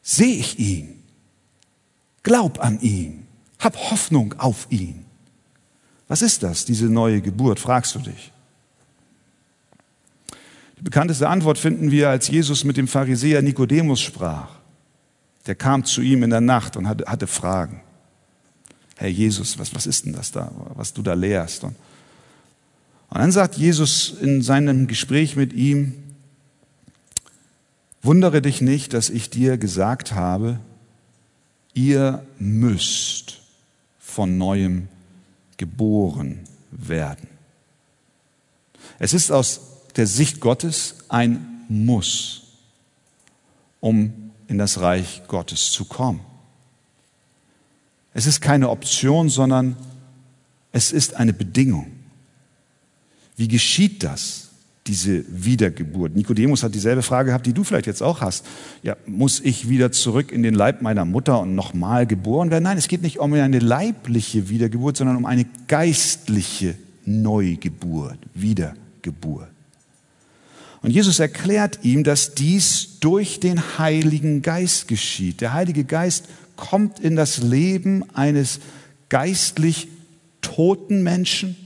sehe 0.00 0.36
ich 0.36 0.58
ihn, 0.58 1.02
glaub 2.22 2.58
an 2.58 2.80
ihn, 2.80 3.26
hab 3.58 3.76
Hoffnung 3.76 4.32
auf 4.38 4.66
ihn. 4.70 5.04
Was 6.08 6.22
ist 6.22 6.42
das, 6.42 6.64
diese 6.64 6.86
neue 6.86 7.20
Geburt, 7.20 7.60
fragst 7.60 7.94
du 7.96 7.98
dich. 7.98 8.31
Die 10.82 10.86
bekannteste 10.86 11.28
Antwort 11.28 11.58
finden 11.58 11.92
wir, 11.92 12.08
als 12.10 12.26
Jesus 12.26 12.64
mit 12.64 12.76
dem 12.76 12.88
Pharisäer 12.88 13.40
Nikodemus 13.40 14.00
sprach. 14.00 14.48
Der 15.46 15.54
kam 15.54 15.84
zu 15.84 16.00
ihm 16.00 16.24
in 16.24 16.30
der 16.30 16.40
Nacht 16.40 16.76
und 16.76 16.88
hatte, 16.88 17.28
Fragen. 17.28 17.82
Herr 18.96 19.08
Jesus, 19.08 19.60
was, 19.60 19.72
was 19.76 19.86
ist 19.86 20.06
denn 20.06 20.12
das 20.12 20.32
da, 20.32 20.50
was 20.74 20.92
du 20.92 21.02
da 21.02 21.14
lehrst? 21.14 21.62
Und, 21.62 21.76
und 23.10 23.20
dann 23.20 23.30
sagt 23.30 23.54
Jesus 23.54 24.12
in 24.20 24.42
seinem 24.42 24.88
Gespräch 24.88 25.36
mit 25.36 25.52
ihm, 25.52 25.94
wundere 28.02 28.42
dich 28.42 28.60
nicht, 28.60 28.92
dass 28.92 29.08
ich 29.08 29.30
dir 29.30 29.58
gesagt 29.58 30.16
habe, 30.16 30.58
ihr 31.74 32.26
müsst 32.40 33.38
von 34.00 34.36
neuem 34.36 34.88
geboren 35.58 36.40
werden. 36.72 37.28
Es 38.98 39.14
ist 39.14 39.30
aus 39.30 39.71
der 39.96 40.06
Sicht 40.06 40.40
Gottes 40.40 40.96
ein 41.08 41.64
Muss, 41.68 42.42
um 43.80 44.12
in 44.48 44.58
das 44.58 44.80
Reich 44.80 45.22
Gottes 45.28 45.70
zu 45.70 45.84
kommen. 45.84 46.20
Es 48.14 48.26
ist 48.26 48.40
keine 48.40 48.68
Option, 48.68 49.28
sondern 49.28 49.76
es 50.70 50.92
ist 50.92 51.16
eine 51.16 51.32
Bedingung. 51.32 51.86
Wie 53.36 53.48
geschieht 53.48 54.02
das, 54.02 54.50
diese 54.86 55.24
Wiedergeburt? 55.28 56.14
Nikodemus 56.14 56.62
hat 56.62 56.74
dieselbe 56.74 57.02
Frage 57.02 57.28
gehabt, 57.28 57.46
die 57.46 57.52
du 57.52 57.64
vielleicht 57.64 57.86
jetzt 57.86 58.02
auch 58.02 58.20
hast. 58.20 58.44
Ja, 58.82 58.96
muss 59.06 59.40
ich 59.40 59.68
wieder 59.68 59.92
zurück 59.92 60.32
in 60.32 60.42
den 60.42 60.54
Leib 60.54 60.82
meiner 60.82 61.04
Mutter 61.04 61.40
und 61.40 61.54
nochmal 61.54 62.06
geboren 62.06 62.50
werden? 62.50 62.64
Nein, 62.64 62.78
es 62.78 62.88
geht 62.88 63.02
nicht 63.02 63.18
um 63.18 63.32
eine 63.32 63.58
leibliche 63.58 64.48
Wiedergeburt, 64.48 64.96
sondern 64.96 65.16
um 65.16 65.26
eine 65.26 65.46
geistliche 65.68 66.74
Neugeburt, 67.04 68.18
Wiedergeburt. 68.34 69.48
Und 70.82 70.90
Jesus 70.90 71.20
erklärt 71.20 71.80
ihm, 71.82 72.02
dass 72.02 72.34
dies 72.34 72.98
durch 73.00 73.38
den 73.38 73.78
Heiligen 73.78 74.42
Geist 74.42 74.88
geschieht. 74.88 75.40
Der 75.40 75.52
Heilige 75.52 75.84
Geist 75.84 76.26
kommt 76.56 76.98
in 76.98 77.16
das 77.16 77.38
Leben 77.38 78.04
eines 78.14 78.58
geistlich 79.08 79.88
toten 80.40 81.02
Menschen 81.02 81.56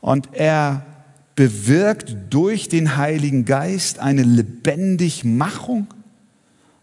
und 0.00 0.28
er 0.32 0.84
bewirkt 1.34 2.14
durch 2.30 2.68
den 2.68 2.96
Heiligen 2.96 3.44
Geist 3.44 3.98
eine 3.98 4.22
Lebendigmachung. 4.22 5.86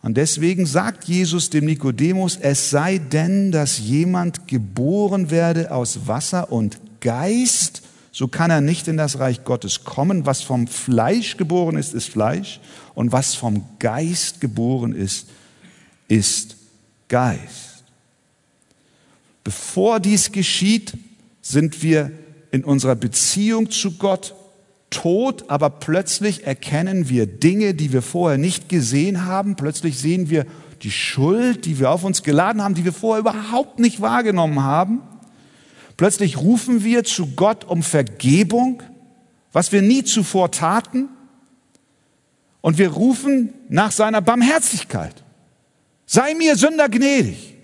Und 0.02 0.18
deswegen 0.18 0.66
sagt 0.66 1.06
Jesus 1.06 1.52
dem 1.52 1.66
Nikodemus, 1.66 2.38
es 2.42 2.72
sei 2.72 2.98
denn, 2.98 3.52
dass 3.52 3.78
jemand 3.78 4.48
geboren 4.48 5.30
werde 5.30 5.72
aus 5.72 6.08
Wasser 6.08 6.52
und 6.52 6.80
Geist, 7.00 7.84
so 8.12 8.28
kann 8.28 8.52
er 8.52 8.60
nicht 8.60 8.88
in 8.88 8.98
das 8.98 9.20
Reich 9.20 9.46
Gottes 9.46 9.86
kommen. 9.86 10.26
Was 10.26 10.42
vom 10.42 10.68
Fleisch 10.68 11.38
geboren 11.38 11.78
ist, 11.78 11.94
ist 11.94 12.10
Fleisch. 12.10 12.60
Und 12.94 13.12
was 13.14 13.36
vom 13.36 13.64
Geist 13.80 14.42
geboren 14.42 14.94
ist, 14.94 15.30
ist 16.10 16.58
Geist. 17.08 17.84
Bevor 19.44 20.00
dies 20.00 20.32
geschieht, 20.32 20.94
sind 21.42 21.82
wir 21.84 22.12
in 22.52 22.66
unserer 22.66 22.96
Beziehung 22.96 23.72
zu 23.72 23.92
Gott 23.94 24.36
tot, 24.90 25.46
aber 25.48 25.70
plötzlich 25.70 26.46
erkennen 26.46 27.08
wir 27.08 27.26
Dinge, 27.26 27.74
die 27.74 27.94
wir 27.94 28.02
vorher 28.02 28.38
nicht 28.38 28.68
gesehen 28.68 29.26
haben. 29.26 29.56
Plötzlich 29.56 29.98
sehen 29.98 30.30
wir 30.30 30.46
die 30.84 30.92
Schuld, 30.92 31.66
die 31.66 31.80
wir 31.80 31.92
auf 31.92 32.04
uns 32.04 32.24
geladen 32.24 32.62
haben, 32.62 32.76
die 32.76 32.84
wir 32.84 32.94
vorher 32.94 33.22
überhaupt 33.22 33.80
nicht 33.80 34.02
wahrgenommen 34.02 34.62
haben. 34.62 35.02
Plötzlich 36.02 36.38
rufen 36.38 36.84
wir 36.84 37.04
zu 37.04 37.28
Gott 37.36 37.64
um 37.64 37.84
Vergebung, 37.84 38.82
was 39.52 39.72
wir 39.72 39.84
nie 39.84 40.04
zuvor 40.04 40.50
taten. 40.50 41.10
Und 42.60 42.80
wir 42.80 42.90
rufen 42.90 43.54
nach 43.70 43.92
seiner 43.92 44.20
Barmherzigkeit. 44.20 45.24
Sei 46.08 46.34
mir 46.34 46.56
Sünder 46.56 46.90
gnädig. 46.90 47.56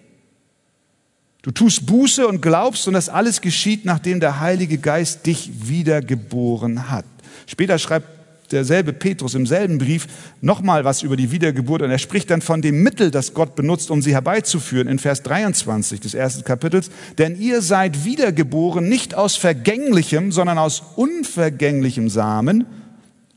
Du 1.41 1.49
tust 1.49 1.87
Buße 1.87 2.27
und 2.27 2.39
glaubst 2.39 2.87
und 2.87 2.93
das 2.93 3.09
alles 3.09 3.41
geschieht, 3.41 3.85
nachdem 3.85 4.19
der 4.19 4.39
Heilige 4.39 4.77
Geist 4.77 5.25
dich 5.25 5.67
wiedergeboren 5.67 6.91
hat. 6.91 7.05
Später 7.47 7.79
schreibt 7.79 8.16
derselbe 8.51 8.93
Petrus 8.93 9.35
im 9.35 9.45
selben 9.45 9.77
Brief 9.77 10.07
nochmal 10.41 10.85
was 10.85 11.01
über 11.01 11.15
die 11.15 11.31
Wiedergeburt 11.31 11.81
und 11.81 11.91
er 11.91 11.97
spricht 11.97 12.29
dann 12.29 12.41
von 12.41 12.61
dem 12.61 12.83
Mittel, 12.83 13.11
das 13.11 13.33
Gott 13.33 13.55
benutzt, 13.55 13.91
um 13.91 14.01
sie 14.01 14.13
herbeizuführen 14.13 14.87
in 14.87 14.99
Vers 14.99 15.23
23 15.23 15.99
des 15.99 16.13
ersten 16.13 16.43
Kapitels. 16.43 16.89
Denn 17.17 17.39
ihr 17.39 17.61
seid 17.61 18.05
wiedergeboren 18.05 18.87
nicht 18.87 19.15
aus 19.15 19.35
vergänglichem, 19.35 20.31
sondern 20.31 20.57
aus 20.57 20.83
unvergänglichem 20.95 22.09
Samen. 22.09 22.65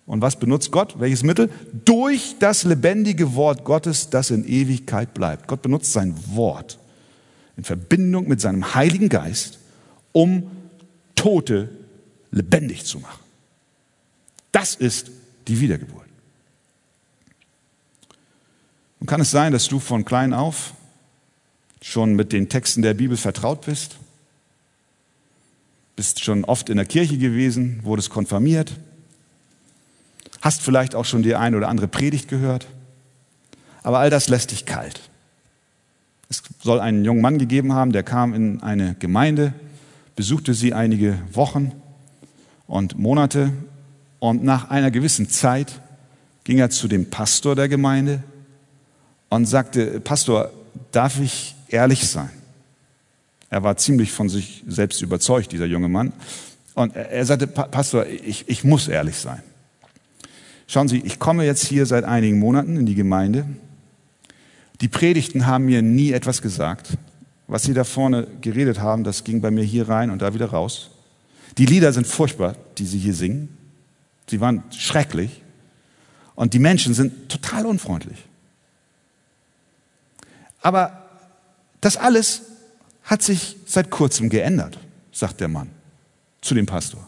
Und 0.06 0.22
was 0.22 0.36
benutzt 0.36 0.72
Gott? 0.72 0.96
Welches 0.98 1.22
Mittel? 1.22 1.50
Durch 1.84 2.34
das 2.40 2.64
lebendige 2.64 3.34
Wort 3.34 3.64
Gottes, 3.64 4.10
das 4.10 4.30
in 4.30 4.44
Ewigkeit 4.44 5.14
bleibt. 5.14 5.46
Gott 5.46 5.62
benutzt 5.62 5.92
sein 5.92 6.14
Wort 6.34 6.78
in 7.56 7.64
Verbindung 7.64 8.26
mit 8.26 8.40
seinem 8.40 8.74
Heiligen 8.74 9.08
Geist, 9.08 9.58
um 10.12 10.50
Tote 11.14 11.68
lebendig 12.30 12.84
zu 12.84 12.98
machen. 12.98 13.19
Das 14.52 14.74
ist 14.74 15.10
die 15.48 15.60
Wiedergeburt. 15.60 16.06
Und 19.00 19.06
kann 19.06 19.20
es 19.20 19.30
sein, 19.30 19.52
dass 19.52 19.68
du 19.68 19.80
von 19.80 20.04
klein 20.04 20.34
auf 20.34 20.74
schon 21.80 22.14
mit 22.14 22.32
den 22.32 22.48
Texten 22.48 22.82
der 22.82 22.94
Bibel 22.94 23.16
vertraut 23.16 23.64
bist? 23.64 23.96
Bist 25.96 26.22
schon 26.22 26.44
oft 26.44 26.68
in 26.68 26.76
der 26.76 26.86
Kirche 26.86 27.18
gewesen, 27.18 27.80
wurdest 27.82 28.10
konfirmiert? 28.10 28.72
Hast 30.42 30.62
vielleicht 30.62 30.94
auch 30.94 31.04
schon 31.04 31.22
die 31.22 31.34
eine 31.34 31.56
oder 31.56 31.68
andere 31.68 31.88
Predigt 31.88 32.28
gehört? 32.28 32.66
Aber 33.82 33.98
all 33.98 34.10
das 34.10 34.28
lässt 34.28 34.50
dich 34.50 34.66
kalt. 34.66 35.00
Es 36.28 36.42
soll 36.62 36.80
einen 36.80 37.04
jungen 37.04 37.22
Mann 37.22 37.38
gegeben 37.38 37.72
haben, 37.72 37.92
der 37.92 38.02
kam 38.02 38.34
in 38.34 38.62
eine 38.62 38.94
Gemeinde, 38.94 39.52
besuchte 40.16 40.54
sie 40.54 40.74
einige 40.74 41.18
Wochen 41.32 41.72
und 42.66 42.98
Monate 42.98 43.52
und 44.20 44.44
nach 44.44 44.70
einer 44.70 44.90
gewissen 44.90 45.28
Zeit 45.28 45.80
ging 46.44 46.58
er 46.58 46.70
zu 46.70 46.86
dem 46.86 47.10
Pastor 47.10 47.56
der 47.56 47.68
Gemeinde 47.68 48.22
und 49.30 49.46
sagte, 49.46 50.00
Pastor, 50.00 50.50
darf 50.92 51.18
ich 51.20 51.56
ehrlich 51.68 52.06
sein? 52.08 52.30
Er 53.48 53.62
war 53.62 53.76
ziemlich 53.76 54.12
von 54.12 54.28
sich 54.28 54.62
selbst 54.68 55.02
überzeugt, 55.02 55.50
dieser 55.50 55.66
junge 55.66 55.88
Mann. 55.88 56.12
Und 56.74 56.94
er 56.94 57.24
sagte, 57.24 57.46
Pastor, 57.46 58.06
ich, 58.06 58.48
ich 58.48 58.62
muss 58.62 58.86
ehrlich 58.86 59.16
sein. 59.16 59.42
Schauen 60.68 60.86
Sie, 60.86 60.98
ich 60.98 61.18
komme 61.18 61.44
jetzt 61.44 61.66
hier 61.66 61.84
seit 61.84 62.04
einigen 62.04 62.38
Monaten 62.38 62.76
in 62.76 62.86
die 62.86 62.94
Gemeinde. 62.94 63.44
Die 64.80 64.88
Predigten 64.88 65.46
haben 65.46 65.64
mir 65.64 65.82
nie 65.82 66.12
etwas 66.12 66.42
gesagt. 66.42 66.96
Was 67.48 67.64
Sie 67.64 67.74
da 67.74 67.82
vorne 67.82 68.28
geredet 68.40 68.80
haben, 68.80 69.02
das 69.02 69.24
ging 69.24 69.40
bei 69.40 69.50
mir 69.50 69.64
hier 69.64 69.88
rein 69.88 70.10
und 70.10 70.22
da 70.22 70.32
wieder 70.32 70.46
raus. 70.46 70.90
Die 71.58 71.66
Lieder 71.66 71.92
sind 71.92 72.06
furchtbar, 72.06 72.54
die 72.78 72.86
Sie 72.86 72.98
hier 72.98 73.14
singen. 73.14 73.48
Sie 74.30 74.40
waren 74.40 74.62
schrecklich. 74.70 75.42
Und 76.36 76.54
die 76.54 76.60
Menschen 76.60 76.94
sind 76.94 77.28
total 77.28 77.66
unfreundlich. 77.66 78.18
Aber 80.62 81.04
das 81.80 81.96
alles 81.96 82.42
hat 83.02 83.22
sich 83.22 83.56
seit 83.66 83.90
kurzem 83.90 84.30
geändert, 84.30 84.78
sagt 85.10 85.40
der 85.40 85.48
Mann 85.48 85.70
zu 86.40 86.54
dem 86.54 86.66
Pastor. 86.66 87.04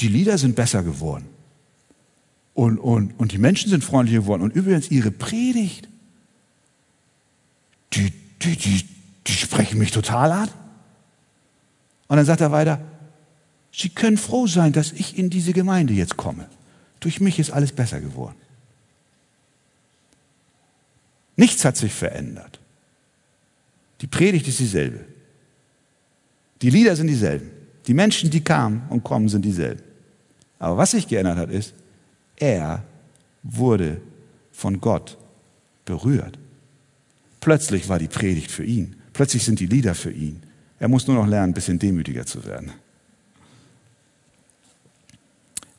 Die 0.00 0.08
Lieder 0.08 0.38
sind 0.38 0.54
besser 0.54 0.82
geworden. 0.82 1.26
Und, 2.54 2.78
und, 2.78 3.18
und 3.18 3.32
die 3.32 3.38
Menschen 3.38 3.70
sind 3.70 3.82
freundlicher 3.82 4.20
geworden. 4.20 4.42
Und 4.42 4.54
übrigens, 4.54 4.90
ihre 4.90 5.10
Predigt, 5.10 5.88
die, 7.94 8.12
die, 8.42 8.56
die, 8.56 8.88
die 9.26 9.32
sprechen 9.32 9.78
mich 9.78 9.90
total 9.90 10.30
an. 10.30 10.48
Und 12.06 12.16
dann 12.16 12.26
sagt 12.26 12.40
er 12.40 12.52
weiter, 12.52 12.80
Sie 13.76 13.88
können 13.88 14.16
froh 14.16 14.46
sein, 14.46 14.72
dass 14.72 14.92
ich 14.92 15.18
in 15.18 15.30
diese 15.30 15.52
Gemeinde 15.52 15.94
jetzt 15.94 16.16
komme. 16.16 16.46
Durch 17.00 17.20
mich 17.20 17.40
ist 17.40 17.50
alles 17.50 17.72
besser 17.72 18.00
geworden. 18.00 18.36
Nichts 21.34 21.64
hat 21.64 21.76
sich 21.76 21.92
verändert. 21.92 22.60
Die 24.00 24.06
Predigt 24.06 24.46
ist 24.46 24.60
dieselbe. 24.60 25.00
Die 26.62 26.70
Lieder 26.70 26.94
sind 26.94 27.08
dieselben. 27.08 27.50
Die 27.88 27.94
Menschen, 27.94 28.30
die 28.30 28.42
kamen 28.42 28.84
und 28.90 29.02
kommen, 29.02 29.28
sind 29.28 29.44
dieselben. 29.44 29.82
Aber 30.60 30.76
was 30.76 30.92
sich 30.92 31.08
geändert 31.08 31.36
hat, 31.36 31.50
ist, 31.50 31.74
er 32.36 32.84
wurde 33.42 34.00
von 34.52 34.80
Gott 34.80 35.18
berührt. 35.84 36.38
Plötzlich 37.40 37.88
war 37.88 37.98
die 37.98 38.06
Predigt 38.06 38.52
für 38.52 38.64
ihn. 38.64 38.94
Plötzlich 39.12 39.44
sind 39.44 39.58
die 39.58 39.66
Lieder 39.66 39.96
für 39.96 40.12
ihn. 40.12 40.42
Er 40.78 40.88
muss 40.88 41.08
nur 41.08 41.16
noch 41.16 41.26
lernen, 41.26 41.50
ein 41.50 41.54
bisschen 41.54 41.80
demütiger 41.80 42.24
zu 42.24 42.44
werden. 42.44 42.72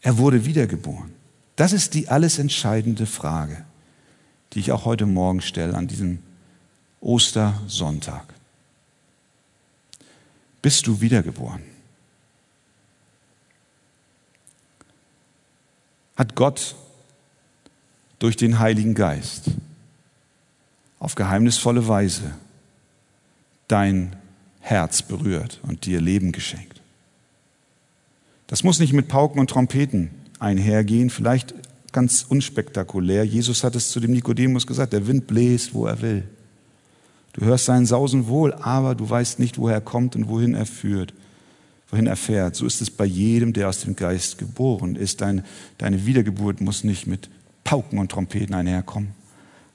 Er 0.06 0.20
wurde 0.20 0.46
wiedergeboren. 0.46 1.12
Das 1.56 1.74
ist 1.74 1.96
die 1.96 2.10
alles 2.10 2.38
entscheidende 2.38 3.08
Frage, 3.08 3.66
die 4.54 4.60
ich 4.60 4.72
auch 4.72 4.86
heute 4.86 5.08
Morgen 5.08 5.42
stelle 5.42 5.74
an 5.74 5.88
diesem 5.88 6.20
Ostersonntag. 7.02 8.32
Bist 10.62 10.86
du 10.86 11.02
wiedergeboren? 11.02 11.64
Hat 16.16 16.36
Gott 16.36 16.76
durch 18.20 18.38
den 18.38 18.60
Heiligen 18.60 18.94
Geist 18.94 19.46
auf 21.00 21.16
geheimnisvolle 21.16 21.88
Weise 21.88 22.36
dein 23.68 24.16
Herz 24.60 25.02
berührt 25.02 25.60
und 25.64 25.88
dir 25.88 26.00
Leben 26.00 26.32
geschenkt? 26.32 26.75
Das 28.48 28.64
muss 28.64 28.80
nicht 28.80 28.94
mit 28.94 29.08
Pauken 29.08 29.40
und 29.40 29.50
Trompeten 29.50 30.12
einhergehen, 30.40 31.10
vielleicht 31.10 31.54
ganz 31.92 32.26
unspektakulär. 32.28 33.24
Jesus 33.24 33.64
hat 33.64 33.76
es 33.76 33.90
zu 33.90 34.00
dem 34.00 34.12
Nikodemus 34.12 34.68
gesagt, 34.68 34.94
der 34.94 35.08
Wind 35.08 35.28
bläst, 35.28 35.74
wo 35.74 35.86
er 35.86 36.02
will. 36.02 36.24
Du 37.34 37.46
hörst 37.46 37.66
seinen 37.66 37.86
Sausen 37.86 38.28
wohl, 38.28 38.54
aber 38.54 38.96
du 38.96 39.10
weißt 39.10 39.40
nicht, 39.40 39.58
woher 39.58 39.76
er 39.76 39.82
kommt 39.82 40.16
und 40.16 40.28
wohin 40.28 40.54
er 40.54 40.66
führt, 40.66 41.14
wohin 41.90 42.08
er 42.08 42.16
fährt. 42.16 42.56
So 42.56 42.66
ist 42.66 42.82
es 42.82 42.92
bei 42.92 43.06
jedem, 43.06 43.52
der 43.54 43.70
aus 43.70 43.82
dem 43.82 43.96
Geist 43.96 44.38
geboren 44.38 44.96
ist. 44.96 45.22
Deine, 45.22 45.44
deine 45.78 46.06
Wiedergeburt 46.06 46.62
muss 46.62 46.84
nicht 46.84 47.08
mit 47.08 47.30
Pauken 47.64 47.98
und 47.98 48.12
Trompeten 48.12 48.54
einherkommen, 48.54 49.12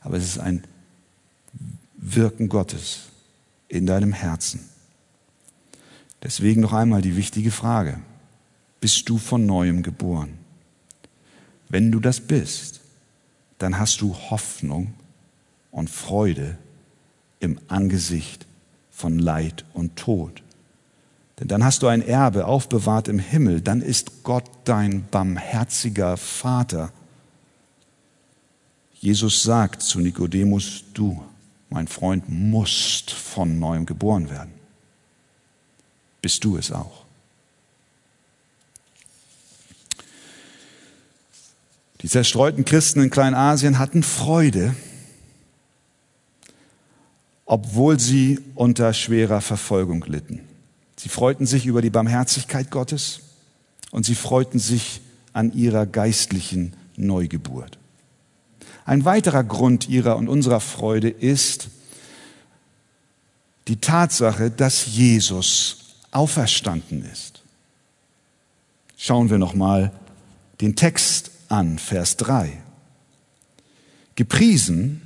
aber 0.01 0.17
es 0.17 0.25
ist 0.25 0.39
ein 0.39 0.63
Wirken 1.97 2.49
Gottes 2.49 3.09
in 3.69 3.85
deinem 3.85 4.13
Herzen. 4.13 4.61
Deswegen 6.23 6.61
noch 6.61 6.73
einmal 6.73 7.03
die 7.03 7.17
wichtige 7.17 7.51
Frage 7.51 7.99
bist 8.81 9.09
du 9.09 9.19
von 9.19 9.47
neuem 9.47 9.83
geboren. 9.83 10.39
Wenn 11.69 11.93
du 11.93 12.01
das 12.01 12.21
bist, 12.21 12.81
dann 13.59 13.79
hast 13.79 14.01
du 14.01 14.15
Hoffnung 14.15 14.95
und 15.71 15.91
Freude 15.91 16.59
im 17.39 17.59
Angesicht 17.69 18.47
von 18.91 19.19
Leid 19.19 19.65
und 19.73 19.97
Tod. 19.97 20.43
Denn 21.39 21.49
dann 21.49 21.65
hast 21.65 21.83
du 21.83 21.87
ein 21.87 22.03
Erbe 22.03 22.47
aufbewahrt 22.47 23.09
im 23.09 23.19
Himmel, 23.19 23.61
dann 23.63 23.81
ist 23.81 24.25
Gott 24.25 24.45
dein 24.65 25.07
barmherziger 25.11 26.17
Vater. 26.17 26.93
Jesus 28.95 29.43
sagt 29.43 29.81
zu 29.81 30.01
Nikodemus, 30.01 30.85
du, 30.93 31.23
mein 31.71 31.89
Freund, 31.89 32.29
musst 32.29 33.11
von 33.11 33.59
neuem 33.59 33.87
geboren 33.87 34.29
werden. 34.29 34.53
Bist 36.21 36.45
du 36.45 36.59
es 36.59 36.71
auch? 36.71 37.00
Die 42.03 42.09
zerstreuten 42.09 42.65
Christen 42.65 43.03
in 43.03 43.11
Kleinasien 43.11 43.79
hatten 43.79 44.03
Freude, 44.03 44.75
obwohl 47.45 48.01
sie 48.01 48.41
unter 48.55 48.93
schwerer 48.95 49.41
Verfolgung 49.41 50.05
litten. 50.07 50.41
Sie 50.97 51.09
freuten 51.09 51.47
sich 51.47 51.67
über 51.67 51.83
die 51.83 51.91
Barmherzigkeit 51.91 52.71
Gottes 52.71 53.21
und 53.91 54.07
sie 54.07 54.15
freuten 54.15 54.59
sich 54.59 55.01
an 55.33 55.53
ihrer 55.53 55.87
geistlichen 55.87 56.75
Neugeburt. 56.97 57.79
Ein 58.85 59.05
weiterer 59.05 59.45
Grund 59.45 59.89
ihrer 59.89 60.17
und 60.17 60.29
unserer 60.29 60.61
Freude 60.61 61.09
ist 61.09 61.69
die 63.69 63.77
Tatsache, 63.77 64.51
dass 64.51 64.87
Jesus 64.87 65.95
auferstanden 66.11 67.05
ist. 67.05 67.43
Schauen 68.97 69.31
wir 69.31 69.39
noch 69.39 69.55
mal 69.55 69.93
den 70.61 70.77
Text 70.77 71.31
an, 71.51 71.79
Vers 71.79 72.17
3. 72.17 72.63
Gepriesen 74.15 75.03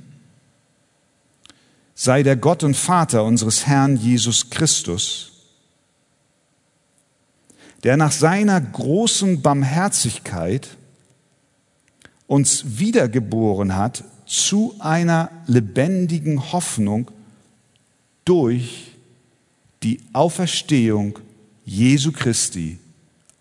sei 1.93 2.23
der 2.23 2.35
Gott 2.35 2.63
und 2.63 2.75
Vater 2.75 3.23
unseres 3.23 3.65
Herrn 3.65 3.95
Jesus 3.97 4.49
Christus, 4.49 5.31
der 7.83 7.97
nach 7.97 8.11
seiner 8.11 8.59
großen 8.59 9.41
Barmherzigkeit 9.41 10.77
uns 12.27 12.79
wiedergeboren 12.79 13.75
hat 13.75 14.03
zu 14.25 14.75
einer 14.79 15.29
lebendigen 15.47 16.51
Hoffnung 16.51 17.11
durch 18.25 18.91
die 19.83 20.01
Auferstehung 20.13 21.19
Jesu 21.63 22.11
Christi 22.11 22.79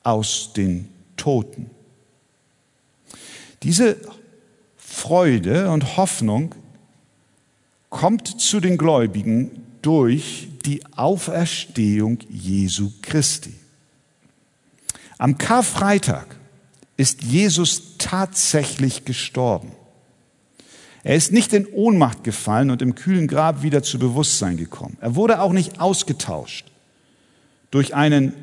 aus 0.02 0.52
den 0.54 0.88
Toten. 1.16 1.70
Diese 3.64 3.96
Freude 4.76 5.70
und 5.70 5.96
Hoffnung 5.96 6.54
kommt 7.88 8.40
zu 8.40 8.60
den 8.60 8.76
Gläubigen 8.76 9.62
durch 9.80 10.48
die 10.66 10.82
Auferstehung 10.96 12.18
Jesu 12.28 12.92
Christi. 13.00 13.54
Am 15.16 15.38
Karfreitag 15.38 16.36
ist 16.98 17.22
Jesus 17.22 17.96
tatsächlich 17.98 19.06
gestorben. 19.06 19.72
Er 21.02 21.16
ist 21.16 21.32
nicht 21.32 21.52
in 21.54 21.66
Ohnmacht 21.66 22.22
gefallen 22.22 22.70
und 22.70 22.82
im 22.82 22.94
kühlen 22.94 23.28
Grab 23.28 23.62
wieder 23.62 23.82
zu 23.82 23.98
Bewusstsein 23.98 24.58
gekommen. 24.58 24.98
Er 25.00 25.14
wurde 25.16 25.40
auch 25.40 25.52
nicht 25.52 25.80
ausgetauscht 25.80 26.66
durch 27.70 27.94
einen 27.94 28.34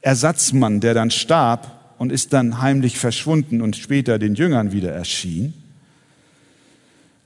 Ersatzmann, 0.00 0.80
der 0.80 0.94
dann 0.94 1.12
starb 1.12 1.81
und 2.02 2.10
ist 2.10 2.32
dann 2.32 2.60
heimlich 2.60 2.98
verschwunden 2.98 3.62
und 3.62 3.76
später 3.76 4.18
den 4.18 4.34
Jüngern 4.34 4.72
wieder 4.72 4.90
erschien. 4.90 5.54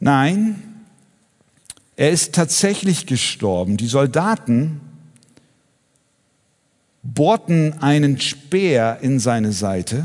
Nein, 0.01 0.63
er 1.97 2.11
ist 2.11 2.35
tatsächlich 2.35 3.07
gestorben. 3.07 3.79
Die 3.79 3.87
Soldaten 3.87 4.83
bohrten 7.03 7.73
einen 7.81 8.21
Speer 8.21 8.99
in 9.01 9.19
seine 9.19 9.53
Seite 9.53 10.05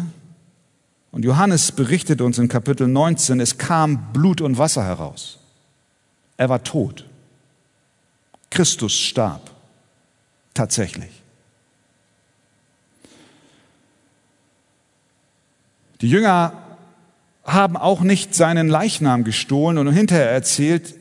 und 1.11 1.25
Johannes 1.25 1.73
berichtet 1.73 2.21
uns 2.21 2.37
in 2.37 2.47
Kapitel 2.47 2.87
19, 2.87 3.41
es 3.41 3.57
kam 3.57 4.13
Blut 4.13 4.39
und 4.39 4.57
Wasser 4.57 4.85
heraus. 4.85 5.37
Er 6.37 6.47
war 6.47 6.63
tot. 6.63 7.05
Christus 8.49 8.93
starb. 8.93 9.51
Tatsächlich. 10.53 11.20
Die 16.01 16.09
Jünger 16.09 16.53
haben 17.43 17.77
auch 17.77 18.01
nicht 18.01 18.35
seinen 18.35 18.67
Leichnam 18.67 19.23
gestohlen 19.23 19.77
und 19.77 19.91
hinterher 19.91 20.31
erzählt, 20.31 20.95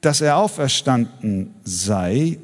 dass 0.00 0.20
er 0.20 0.36
auferstanden 0.36 1.54
sei. 1.64 2.38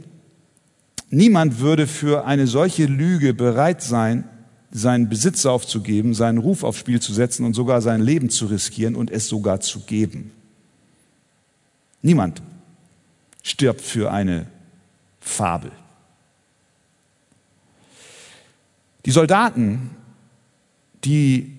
Niemand 1.10 1.60
würde 1.60 1.86
für 1.86 2.24
eine 2.24 2.46
solche 2.46 2.86
Lüge 2.86 3.34
bereit 3.34 3.82
sein, 3.82 4.24
seinen 4.70 5.08
Besitz 5.08 5.46
aufzugeben, 5.46 6.14
seinen 6.14 6.38
Ruf 6.38 6.62
aufs 6.62 6.78
Spiel 6.78 7.00
zu 7.00 7.12
setzen 7.12 7.44
und 7.44 7.54
sogar 7.54 7.80
sein 7.80 8.00
Leben 8.00 8.30
zu 8.30 8.46
riskieren 8.46 8.94
und 8.94 9.10
es 9.10 9.26
sogar 9.26 9.60
zu 9.60 9.80
geben. 9.80 10.30
Niemand 12.02 12.42
stirbt 13.42 13.80
für 13.80 14.12
eine 14.12 14.46
Fabel. 15.20 15.72
Die 19.06 19.10
Soldaten, 19.10 19.90
die 21.04 21.57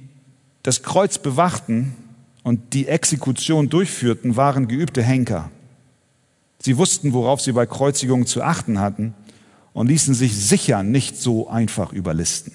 das 0.69 0.83
Kreuz 0.83 1.17
bewachten 1.17 1.95
und 2.43 2.75
die 2.75 2.87
Exekution 2.87 3.69
durchführten, 3.69 4.35
waren 4.35 4.67
geübte 4.67 5.01
Henker. 5.01 5.49
Sie 6.59 6.77
wussten, 6.77 7.11
worauf 7.11 7.41
sie 7.41 7.53
bei 7.53 7.65
Kreuzigungen 7.65 8.27
zu 8.27 8.43
achten 8.43 8.79
hatten 8.79 9.15
und 9.73 9.87
ließen 9.87 10.13
sich 10.13 10.37
sicher 10.37 10.83
nicht 10.83 11.17
so 11.17 11.49
einfach 11.49 11.91
überlisten. 11.91 12.53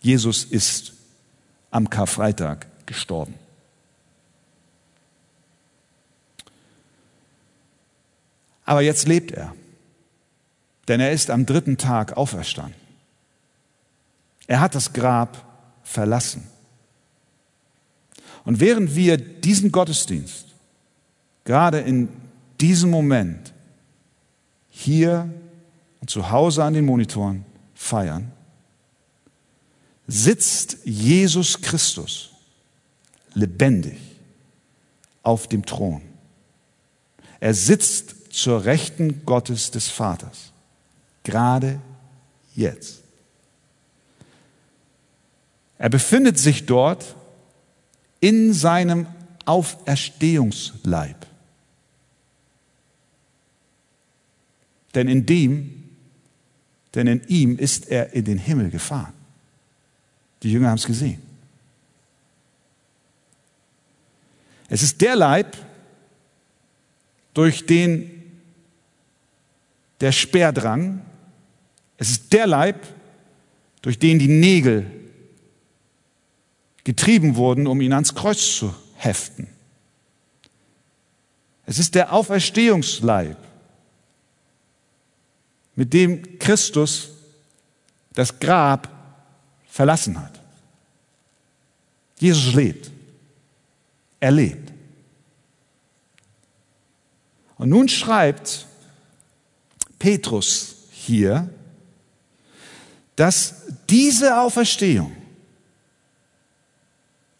Jesus 0.00 0.44
ist 0.44 0.94
am 1.70 1.90
Karfreitag 1.90 2.66
gestorben. 2.86 3.34
Aber 8.64 8.80
jetzt 8.80 9.06
lebt 9.06 9.32
er, 9.32 9.54
denn 10.88 11.00
er 11.00 11.12
ist 11.12 11.28
am 11.28 11.44
dritten 11.44 11.76
Tag 11.76 12.16
auferstanden. 12.16 12.80
Er 14.46 14.60
hat 14.60 14.74
das 14.74 14.94
Grab 14.94 15.44
verlassen. 15.82 16.49
Und 18.50 18.58
während 18.58 18.96
wir 18.96 19.16
diesen 19.16 19.70
Gottesdienst 19.70 20.46
gerade 21.44 21.78
in 21.78 22.08
diesem 22.60 22.90
Moment 22.90 23.52
hier 24.70 25.32
und 26.00 26.10
zu 26.10 26.32
Hause 26.32 26.64
an 26.64 26.74
den 26.74 26.84
Monitoren 26.84 27.44
feiern, 27.76 28.32
sitzt 30.08 30.78
Jesus 30.82 31.60
Christus 31.60 32.30
lebendig 33.34 34.00
auf 35.22 35.46
dem 35.46 35.64
Thron. 35.64 36.02
Er 37.38 37.54
sitzt 37.54 38.32
zur 38.32 38.64
Rechten 38.64 39.24
Gottes 39.26 39.70
des 39.70 39.88
Vaters, 39.88 40.50
gerade 41.22 41.78
jetzt. 42.56 42.98
Er 45.78 45.88
befindet 45.88 46.36
sich 46.36 46.66
dort 46.66 47.14
in 48.20 48.52
seinem 48.52 49.06
Auferstehungsleib. 49.44 51.26
Denn 54.94 55.08
in 55.08 55.24
dem, 55.26 55.84
denn 56.94 57.06
in 57.06 57.22
ihm 57.28 57.58
ist 57.58 57.88
er 57.88 58.12
in 58.12 58.24
den 58.24 58.38
Himmel 58.38 58.70
gefahren. 58.70 59.12
Die 60.42 60.52
Jünger 60.52 60.68
haben 60.68 60.78
es 60.78 60.86
gesehen. 60.86 61.22
Es 64.68 64.82
ist 64.82 65.00
der 65.00 65.16
Leib, 65.16 65.56
durch 67.34 67.66
den 67.66 68.10
der 70.00 70.12
Speer 70.12 70.52
drang. 70.52 71.02
Es 71.98 72.10
ist 72.10 72.32
der 72.32 72.46
Leib, 72.46 72.86
durch 73.82 73.98
den 73.98 74.18
die 74.18 74.28
Nägel 74.28 74.86
getrieben 76.90 77.36
wurden, 77.36 77.68
um 77.68 77.80
ihn 77.80 77.92
ans 77.92 78.16
Kreuz 78.16 78.56
zu 78.56 78.74
heften. 78.96 79.46
Es 81.64 81.78
ist 81.78 81.94
der 81.94 82.12
Auferstehungsleib, 82.12 83.36
mit 85.76 85.92
dem 85.92 86.40
Christus 86.40 87.10
das 88.12 88.40
Grab 88.40 88.88
verlassen 89.68 90.20
hat. 90.20 90.40
Jesus 92.18 92.54
lebt. 92.54 92.90
Er 94.18 94.32
lebt. 94.32 94.72
Und 97.56 97.68
nun 97.68 97.88
schreibt 97.88 98.66
Petrus 99.96 100.74
hier, 100.90 101.48
dass 103.14 103.62
diese 103.88 104.40
Auferstehung 104.40 105.19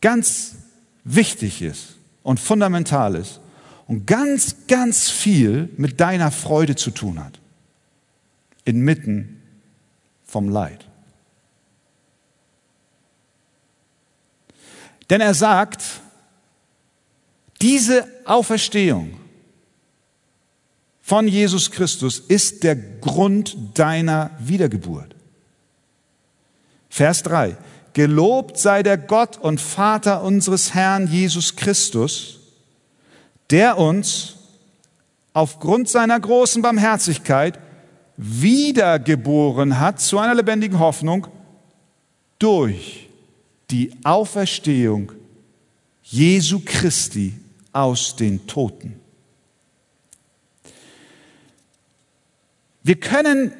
ganz 0.00 0.56
wichtig 1.04 1.62
ist 1.62 1.94
und 2.22 2.40
fundamental 2.40 3.14
ist 3.14 3.40
und 3.86 4.06
ganz, 4.06 4.66
ganz 4.68 5.10
viel 5.10 5.68
mit 5.76 6.00
deiner 6.00 6.30
Freude 6.30 6.76
zu 6.76 6.90
tun 6.90 7.22
hat. 7.22 7.38
Inmitten 8.64 9.42
vom 10.24 10.48
Leid. 10.48 10.86
Denn 15.10 15.20
er 15.20 15.34
sagt, 15.34 15.82
diese 17.60 18.06
Auferstehung 18.24 19.18
von 21.02 21.26
Jesus 21.26 21.72
Christus 21.72 22.20
ist 22.20 22.62
der 22.62 22.76
Grund 22.76 23.56
deiner 23.74 24.30
Wiedergeburt. 24.38 25.16
Vers 26.88 27.24
3. 27.24 27.56
Gelobt 27.92 28.58
sei 28.58 28.82
der 28.82 28.98
Gott 28.98 29.38
und 29.38 29.60
Vater 29.60 30.22
unseres 30.22 30.74
Herrn 30.74 31.06
Jesus 31.08 31.56
Christus, 31.56 32.38
der 33.50 33.78
uns 33.78 34.36
aufgrund 35.32 35.88
seiner 35.88 36.18
großen 36.18 36.62
Barmherzigkeit 36.62 37.58
wiedergeboren 38.16 39.80
hat 39.80 40.00
zu 40.00 40.18
einer 40.18 40.34
lebendigen 40.34 40.78
Hoffnung 40.78 41.26
durch 42.38 43.08
die 43.70 43.92
Auferstehung 44.04 45.12
Jesu 46.02 46.60
Christi 46.64 47.34
aus 47.72 48.16
den 48.16 48.46
Toten. 48.46 49.00
Wir 52.82 52.96
können 52.98 53.52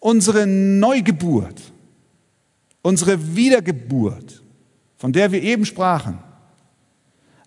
unsere 0.00 0.46
Neugeburt, 0.46 1.60
unsere 2.88 3.36
Wiedergeburt, 3.36 4.42
von 4.96 5.12
der 5.12 5.30
wir 5.30 5.42
eben 5.42 5.66
sprachen, 5.66 6.18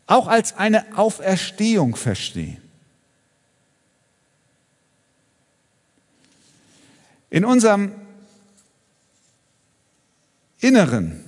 auch 0.05 0.27
als 0.27 0.55
eine 0.55 0.95
Auferstehung 0.95 1.95
verstehen. 1.95 2.61
In 7.31 7.43
unserem 7.43 7.91
Inneren, 10.59 11.23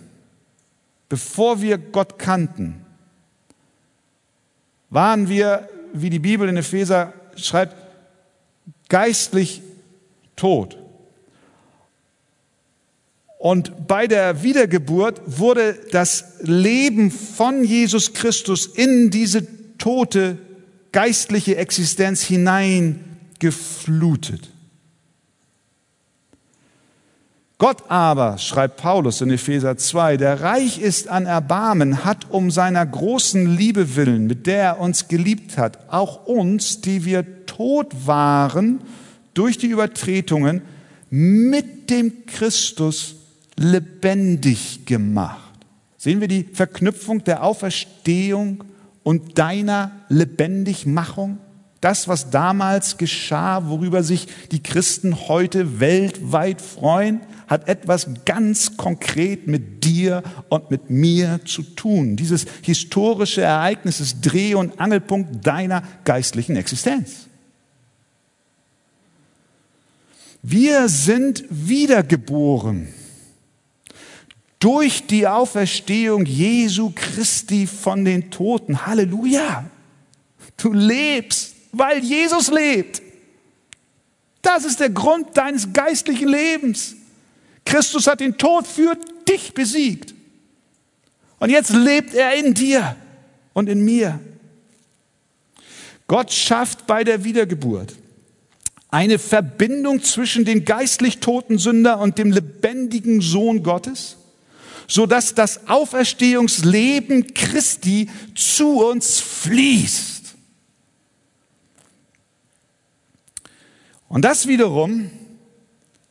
bevor 1.09 1.61
wir 1.61 1.79
Gott 1.79 2.19
kannten, 2.19 2.85
waren 4.91 5.27
wir, 5.27 5.67
wie 5.91 6.11
die 6.11 6.19
Bibel 6.19 6.47
in 6.47 6.57
Epheser 6.57 7.13
schreibt, 7.35 7.75
geistlich 8.89 9.63
tot. 10.35 10.82
Und 13.43 13.87
bei 13.87 14.07
der 14.07 14.41
Wiedergeburt 14.41 15.21
wurde 15.25 15.77
das 15.91 16.23
Leben 16.39 17.11
von 17.11 17.65
Jesus 17.65 18.13
Christus 18.13 18.67
in 18.67 19.09
diese 19.09 19.45
tote 19.77 20.37
geistliche 20.93 21.57
Existenz 21.57 22.21
hineingeflutet. 22.21 24.49
Gott 27.57 27.83
aber, 27.89 28.37
schreibt 28.37 28.77
Paulus 28.77 29.19
in 29.19 29.29
Epheser 29.29 29.75
2, 29.75 30.15
der 30.15 30.39
reich 30.39 30.79
ist 30.79 31.09
an 31.09 31.25
Erbarmen, 31.25 32.05
hat 32.05 32.29
um 32.29 32.49
seiner 32.49 32.85
großen 32.85 33.57
Liebe 33.57 33.97
willen, 33.97 34.25
mit 34.25 34.47
der 34.47 34.63
er 34.63 34.79
uns 34.79 35.09
geliebt 35.09 35.57
hat, 35.57 35.91
auch 35.91 36.27
uns, 36.27 36.79
die 36.79 37.03
wir 37.03 37.45
tot 37.45 37.93
waren 38.05 38.79
durch 39.33 39.57
die 39.57 39.67
Übertretungen, 39.67 40.61
mit 41.09 41.89
dem 41.89 42.25
Christus 42.25 43.17
lebendig 43.57 44.85
gemacht. 44.85 45.53
Sehen 45.97 46.21
wir 46.21 46.27
die 46.27 46.43
Verknüpfung 46.43 47.23
der 47.23 47.43
Auferstehung 47.43 48.63
und 49.03 49.37
deiner 49.37 49.91
Lebendigmachung? 50.09 51.37
Das, 51.79 52.07
was 52.07 52.29
damals 52.29 52.97
geschah, 52.97 53.67
worüber 53.67 54.03
sich 54.03 54.27
die 54.51 54.63
Christen 54.63 55.27
heute 55.27 55.81
weltweit 55.81 56.61
freuen, 56.61 57.21
hat 57.47 57.67
etwas 57.67 58.07
ganz 58.25 58.77
konkret 58.77 59.47
mit 59.47 59.83
dir 59.83 60.23
und 60.47 60.71
mit 60.71 60.89
mir 60.89 61.41
zu 61.45 61.61
tun. 61.61 62.15
Dieses 62.15 62.45
historische 62.61 63.41
Ereignis 63.41 63.99
ist 63.99 64.21
Dreh- 64.21 64.55
und 64.55 64.79
Angelpunkt 64.79 65.45
deiner 65.45 65.83
geistlichen 66.05 66.55
Existenz. 66.55 67.27
Wir 70.41 70.87
sind 70.89 71.43
wiedergeboren 71.49 72.87
durch 74.63 75.05
die 75.07 75.27
Auferstehung 75.27 76.25
Jesu 76.25 76.93
Christi 76.95 77.67
von 77.67 78.05
den 78.05 78.31
Toten. 78.31 78.85
Halleluja! 78.85 79.69
Du 80.55 80.71
lebst, 80.71 81.53
weil 81.73 82.01
Jesus 82.01 82.49
lebt. 82.49 83.01
Das 84.41 84.63
ist 84.63 84.79
der 84.79 84.89
Grund 84.89 85.35
deines 85.35 85.73
geistlichen 85.73 86.29
Lebens. 86.29 86.95
Christus 87.65 88.07
hat 88.07 88.21
den 88.21 88.37
Tod 88.37 88.65
für 88.65 88.97
dich 89.27 89.53
besiegt. 89.53 90.13
Und 91.39 91.49
jetzt 91.49 91.71
lebt 91.71 92.13
er 92.13 92.33
in 92.35 92.53
dir 92.53 92.95
und 93.51 93.67
in 93.67 93.83
mir. 93.83 94.17
Gott 96.07 96.31
schafft 96.31 96.87
bei 96.87 97.03
der 97.03 97.25
Wiedergeburt 97.25 97.95
eine 98.87 99.19
Verbindung 99.19 100.01
zwischen 100.03 100.45
dem 100.45 100.63
geistlich 100.63 101.17
toten 101.17 101.57
Sünder 101.57 101.99
und 101.99 102.17
dem 102.17 102.31
lebendigen 102.31 103.19
Sohn 103.19 103.61
Gottes, 103.61 104.15
so 104.87 105.05
dass 105.05 105.35
das 105.35 105.67
Auferstehungsleben 105.67 107.33
Christi 107.33 108.09
zu 108.35 108.81
uns 108.85 109.19
fließt. 109.19 110.35
Und 114.09 114.23
das 114.23 114.47
wiederum 114.47 115.09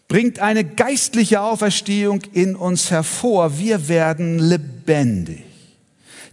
bringt 0.09 0.41
eine 0.41 0.65
geistliche 0.65 1.41
Auferstehung 1.41 2.23
in 2.33 2.57
uns 2.57 2.91
hervor. 2.91 3.59
Wir 3.59 3.89
werden 3.89 4.39
lebendig. 4.39 5.45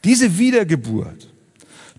Diese 0.03 0.37
Wiedergeburt 0.37 1.29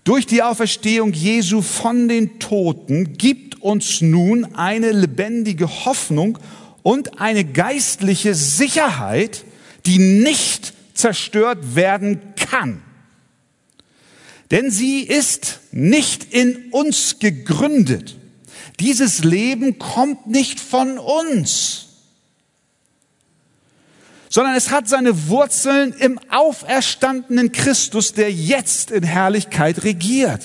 durch 0.03 0.25
die 0.25 0.41
Auferstehung 0.41 1.13
Jesu 1.13 1.61
von 1.61 2.07
den 2.07 2.39
Toten 2.39 3.13
gibt 3.13 3.61
uns 3.61 4.01
nun 4.01 4.55
eine 4.55 4.91
lebendige 4.91 5.85
Hoffnung 5.85 6.39
und 6.83 7.21
eine 7.21 7.45
geistliche 7.45 8.33
Sicherheit, 8.33 9.45
die 9.85 9.99
nicht 9.99 10.73
zerstört 10.93 11.75
werden 11.75 12.21
kann. 12.35 12.81
Denn 14.51 14.69
sie 14.69 15.01
ist 15.01 15.59
nicht 15.71 16.33
in 16.33 16.71
uns 16.71 17.19
gegründet. 17.19 18.17
Dieses 18.79 19.23
Leben 19.23 19.79
kommt 19.79 20.27
nicht 20.27 20.59
von 20.59 20.97
uns 20.97 21.87
sondern 24.31 24.55
es 24.55 24.71
hat 24.71 24.87
seine 24.87 25.27
Wurzeln 25.27 25.91
im 25.91 26.17
auferstandenen 26.29 27.51
Christus, 27.51 28.13
der 28.13 28.31
jetzt 28.31 28.89
in 28.89 29.03
Herrlichkeit 29.03 29.83
regiert. 29.83 30.41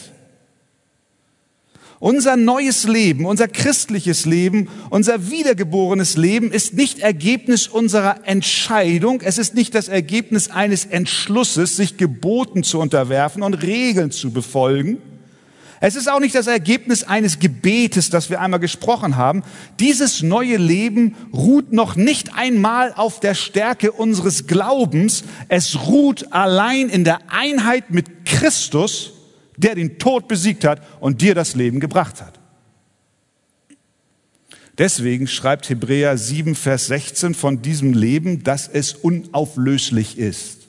Unser 1.99 2.37
neues 2.37 2.85
Leben, 2.85 3.25
unser 3.25 3.49
christliches 3.49 4.27
Leben, 4.27 4.69
unser 4.91 5.31
wiedergeborenes 5.31 6.17
Leben 6.17 6.53
ist 6.53 6.75
nicht 6.75 6.99
Ergebnis 6.99 7.69
unserer 7.69 8.27
Entscheidung, 8.27 9.23
es 9.23 9.39
ist 9.39 9.55
nicht 9.55 9.75
das 9.75 9.89
Ergebnis 9.89 10.51
eines 10.51 10.85
Entschlusses, 10.85 11.77
sich 11.77 11.97
Geboten 11.97 12.65
zu 12.65 12.81
unterwerfen 12.81 13.43
und 13.43 13.55
Regeln 13.55 14.11
zu 14.11 14.31
befolgen, 14.31 14.99
es 15.81 15.95
ist 15.95 16.11
auch 16.11 16.21
nicht 16.21 16.35
das 16.35 16.47
Ergebnis 16.47 17.05
eines 17.05 17.39
Gebetes, 17.39 18.09
das 18.09 18.31
wir 18.31 18.41
einmal 18.41 18.61
gesprochen 18.61 19.17
haben. 19.17 19.43
Dieses 19.79 20.23
neue 20.23 20.57
Leben 20.57 21.15
ruht 21.35 21.73
noch 21.73 21.97
nicht 21.97 22.35
einmal 22.35 22.95
auf 22.95 23.21
der 23.21 23.35
Stärke 23.35 23.93
unseres 23.93 24.47
Glaubens. 24.47 25.25
Es 25.49 25.87
ruht 25.87 26.33
allein 26.33 26.89
in 26.89 27.05
der 27.05 27.19
Einheit 27.31 27.91
mit 27.91 28.25
Christus, 28.25 29.13
der 29.57 29.75
den 29.75 29.99
Tod 29.99 30.29
besiegt 30.29 30.65
hat 30.65 30.83
und 31.01 31.21
dir 31.21 31.35
das 31.35 31.55
Leben 31.55 31.81
gebracht 31.81 32.21
hat. 32.21 32.39
Deswegen 34.79 35.27
schreibt 35.27 35.71
Hebräer 35.71 36.19
7, 36.19 36.55
Vers 36.55 36.89
16 36.89 37.35
von 37.35 37.63
diesem 37.63 37.95
Leben, 37.95 38.45
dass 38.45 38.69
es 38.69 38.93
unauflöslich 38.93 40.19
ist. 40.19 40.67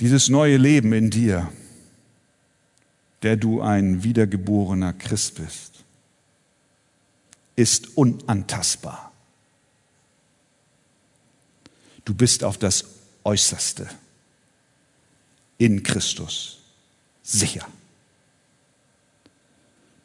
Dieses 0.00 0.28
neue 0.28 0.56
Leben 0.56 0.92
in 0.92 1.10
dir, 1.10 1.50
der 3.22 3.36
du 3.36 3.60
ein 3.60 4.02
wiedergeborener 4.02 4.92
Christ 4.92 5.36
bist, 5.36 5.84
ist 7.56 7.96
unantastbar. 7.96 9.12
Du 12.04 12.14
bist 12.14 12.44
auf 12.44 12.58
das 12.58 12.97
Äußerste 13.28 13.86
in 15.58 15.82
Christus 15.82 16.60
sicher. 17.22 17.66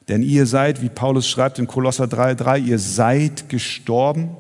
Denn 0.10 0.22
ihr 0.22 0.46
seid, 0.46 0.82
wie 0.82 0.90
Paulus 0.90 1.30
schreibt 1.30 1.58
in 1.58 1.66
Kolosser 1.66 2.04
3,3, 2.04 2.66
ihr 2.66 2.80
seid 2.80 3.48
gestorben, 3.48 4.36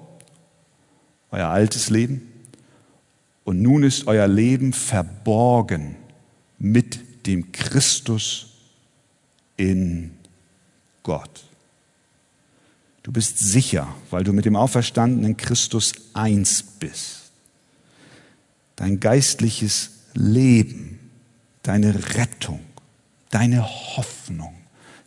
euer 1.31 1.47
altes 1.47 1.89
Leben, 1.89 2.29
und 3.45 3.61
nun 3.61 3.83
ist 3.83 4.05
euer 4.07 4.27
Leben 4.27 4.73
verborgen 4.73 5.95
mit 6.59 7.25
dem 7.25 7.53
Christus 7.53 8.47
in 9.55 10.11
Gott. 11.03 11.45
Du 13.01 13.13
bist 13.13 13.39
sicher, 13.39 13.87
weil 14.09 14.25
du 14.25 14.33
mit 14.33 14.43
dem 14.43 14.57
auferstandenen 14.57 15.37
Christus 15.37 15.93
eins 16.13 16.61
bist. 16.61 17.22
Dein 18.75 18.99
geistliches 18.99 19.91
Leben, 20.13 20.99
deine 21.61 22.15
Rettung, 22.15 22.59
deine 23.29 23.63
Hoffnung, 23.63 24.53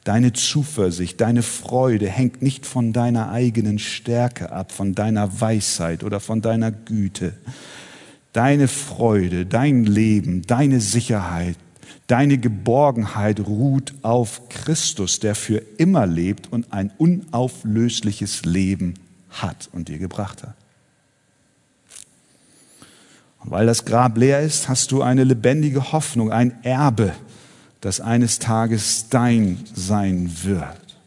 deine 0.05 0.33
Zuversicht, 0.33 1.21
deine 1.21 1.43
Freude 1.43 2.09
hängt 2.09 2.43
nicht 2.43 2.67
von 2.67 2.93
deiner 2.93 3.31
eigenen 3.31 3.79
Stärke 3.79 4.53
ab, 4.53 4.73
von 4.73 4.95
deiner 4.95 5.41
Weisheit 5.41 6.05
oder 6.05 6.21
von 6.21 6.43
deiner 6.43 6.71
Güte, 6.71 7.35
Deine 8.37 8.69
Freude, 8.69 9.47
dein 9.47 9.85
Leben, 9.85 10.43
deine 10.43 10.83
Sicherheit, 10.83 11.57
deine 12.07 12.37
Geborgenheit 12.37 13.41
ruht 13.41 13.95
auf 14.03 14.51
Christus, 14.51 15.21
der 15.21 15.35
für 15.35 15.63
immer 15.79 16.07
lebt 16.07 16.53
und 16.53 16.71
ein 16.71 16.93
unauflösliches 16.99 18.45
Leben 18.45 18.93
hat 19.31 19.71
und 19.73 19.89
dir 19.89 19.97
gebracht 19.97 20.43
hat. 20.43 20.55
Und 23.47 23.53
weil 23.53 23.67
das 23.67 23.85
Grab 23.85 24.19
leer 24.19 24.41
ist, 24.41 24.69
hast 24.69 24.91
du 24.91 25.03
eine 25.03 25.23
lebendige 25.23 25.93
Hoffnung, 25.93 26.33
ein 26.33 26.65
Erbe, 26.65 27.15
das 27.81 28.01
eines 28.01 28.41
Tages 28.41 29.09
dein 29.09 29.65
sein 29.73 30.31
wird. 30.43 30.99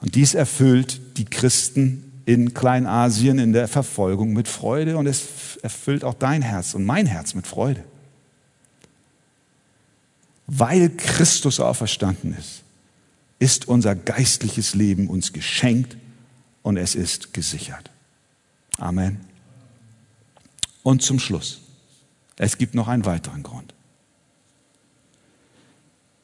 Und 0.00 0.16
dies 0.16 0.34
erfüllt 0.34 1.00
die 1.18 1.24
Christen 1.24 2.10
in 2.26 2.52
Kleinasien 2.52 3.38
in 3.38 3.52
der 3.52 3.68
Verfolgung 3.68 4.32
mit 4.32 4.48
Freude 4.48 4.96
und 4.96 5.06
es 5.06 5.56
erfüllt 5.62 6.02
auch 6.02 6.14
dein 6.14 6.42
Herz 6.42 6.74
und 6.74 6.84
mein 6.84 7.06
Herz 7.06 7.34
mit 7.34 7.46
Freude. 7.46 7.84
Weil 10.48 10.90
Christus 10.90 11.60
auferstanden 11.60 12.36
ist, 12.36 12.64
ist 13.38 13.68
unser 13.68 13.94
geistliches 13.94 14.74
Leben 14.74 15.08
uns 15.08 15.32
geschenkt 15.32 15.96
und 16.62 16.76
es 16.76 16.96
ist 16.96 17.32
gesichert. 17.32 17.90
Amen. 18.78 19.33
Und 20.84 21.02
zum 21.02 21.18
Schluss, 21.18 21.62
es 22.36 22.56
gibt 22.58 22.76
noch 22.76 22.86
einen 22.86 23.04
weiteren 23.04 23.42
Grund. 23.42 23.74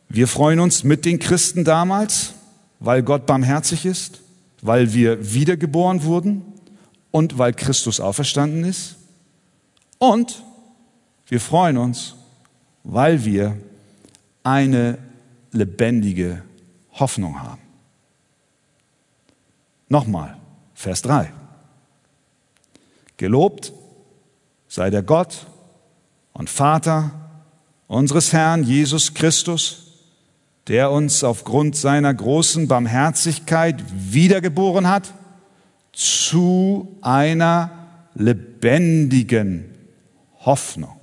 Wir 0.09 0.29
freuen 0.29 0.61
uns 0.61 0.85
mit 0.85 1.05
den 1.05 1.19
Christen 1.19 1.65
damals, 1.65 2.35
weil 2.79 3.03
Gott 3.03 3.27
barmherzig 3.27 3.85
ist 3.85 4.21
weil 4.63 4.93
wir 4.93 5.33
wiedergeboren 5.35 6.05
wurden 6.05 6.43
und 7.11 7.39
weil 7.39 7.53
Christus 7.53 8.01
auferstanden 8.01 8.65
ist. 8.65 8.97
Und 9.99 10.43
wir 11.27 11.41
freuen 11.41 11.77
uns, 11.77 12.15
weil 12.85 13.25
wir 13.25 13.57
eine 14.43 14.99
lebendige 15.53 16.43
Hoffnung 16.93 17.41
haben. 17.43 17.61
Nochmal, 19.89 20.37
Vers 20.75 21.03
3. 21.03 21.33
Gelobt 23.17 23.73
sei 24.71 24.89
der 24.89 25.03
Gott 25.03 25.47
und 26.33 26.49
Vater 26.49 27.11
unseres 27.89 28.33
Herrn 28.33 28.63
Jesus 28.63 29.15
Christus, 29.15 29.89
der 30.69 30.93
uns 30.93 31.25
aufgrund 31.25 31.75
seiner 31.75 32.15
großen 32.15 32.69
Barmherzigkeit 32.69 33.83
wiedergeboren 33.93 34.89
hat 34.89 35.13
zu 35.93 36.97
einer 37.03 37.73
lebendigen 38.15 39.75
Hoffnung. 40.39 41.01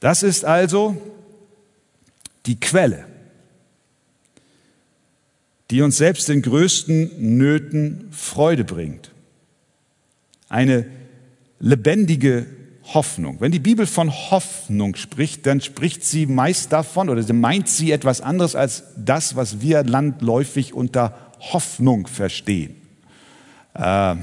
Das 0.00 0.22
ist 0.22 0.46
also 0.46 0.96
die 2.46 2.58
Quelle, 2.58 3.04
die 5.70 5.82
uns 5.82 5.98
selbst 5.98 6.30
in 6.30 6.40
größten 6.40 7.36
Nöten 7.36 8.08
Freude 8.10 8.64
bringt. 8.64 9.13
Eine 10.54 10.86
lebendige 11.58 12.46
Hoffnung. 12.84 13.40
Wenn 13.40 13.50
die 13.50 13.58
Bibel 13.58 13.88
von 13.88 14.12
Hoffnung 14.12 14.94
spricht, 14.94 15.46
dann 15.46 15.60
spricht 15.60 16.04
sie 16.04 16.26
meist 16.26 16.72
davon 16.72 17.08
oder 17.08 17.32
meint 17.32 17.68
sie 17.68 17.90
etwas 17.90 18.20
anderes 18.20 18.54
als 18.54 18.84
das, 18.96 19.34
was 19.34 19.62
wir 19.62 19.82
landläufig 19.82 20.72
unter 20.72 21.18
Hoffnung 21.40 22.06
verstehen. 22.06 22.76
Äh, 23.74 24.14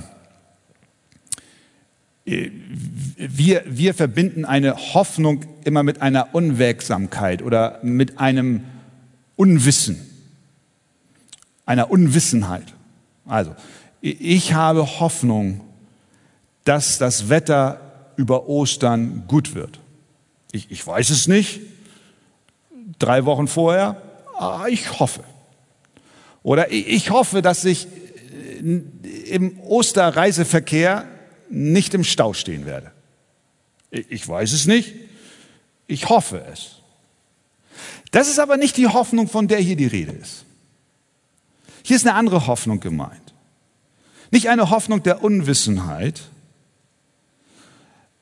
wir, 2.23 3.63
wir 3.65 3.93
verbinden 3.93 4.45
eine 4.45 4.77
Hoffnung 4.93 5.43
immer 5.65 5.83
mit 5.83 6.01
einer 6.01 6.33
Unwägsamkeit 6.33 7.41
oder 7.41 7.79
mit 7.83 8.19
einem 8.19 8.63
Unwissen, 9.35 9.99
einer 11.65 11.91
Unwissenheit. 11.91 12.73
Also, 13.25 13.53
ich 13.99 14.53
habe 14.53 15.01
Hoffnung, 15.01 15.59
dass 16.71 16.97
das 16.97 17.27
Wetter 17.27 17.81
über 18.15 18.47
Ostern 18.47 19.25
gut 19.27 19.55
wird. 19.55 19.81
Ich, 20.53 20.71
ich 20.71 20.87
weiß 20.87 21.09
es 21.09 21.27
nicht. 21.27 21.59
Drei 22.97 23.25
Wochen 23.25 23.49
vorher, 23.49 24.01
aber 24.39 24.69
ich 24.69 24.97
hoffe. 24.97 25.21
Oder 26.43 26.71
ich 26.71 27.09
hoffe, 27.09 27.41
dass 27.41 27.65
ich 27.65 27.87
äh, 27.87 28.79
im 29.31 29.59
Osterreiseverkehr 29.59 31.09
nicht 31.49 31.93
im 31.93 32.05
Stau 32.05 32.31
stehen 32.31 32.65
werde. 32.65 32.93
Ich 33.89 34.25
weiß 34.25 34.53
es 34.53 34.65
nicht. 34.65 34.93
Ich 35.87 36.07
hoffe 36.07 36.41
es. 36.53 36.77
Das 38.11 38.29
ist 38.29 38.39
aber 38.39 38.55
nicht 38.55 38.77
die 38.77 38.87
Hoffnung, 38.87 39.27
von 39.27 39.49
der 39.49 39.59
hier 39.59 39.75
die 39.75 39.87
Rede 39.87 40.13
ist. 40.13 40.45
Hier 41.83 41.97
ist 41.97 42.07
eine 42.07 42.15
andere 42.15 42.47
Hoffnung 42.47 42.79
gemeint. 42.79 43.33
Nicht 44.31 44.47
eine 44.47 44.69
Hoffnung 44.69 45.03
der 45.03 45.21
Unwissenheit, 45.21 46.21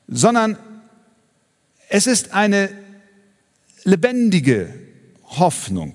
sondern 0.10 0.58
es 1.88 2.08
ist 2.08 2.34
eine 2.34 2.70
lebendige 3.84 4.74
Hoffnung. 5.24 5.94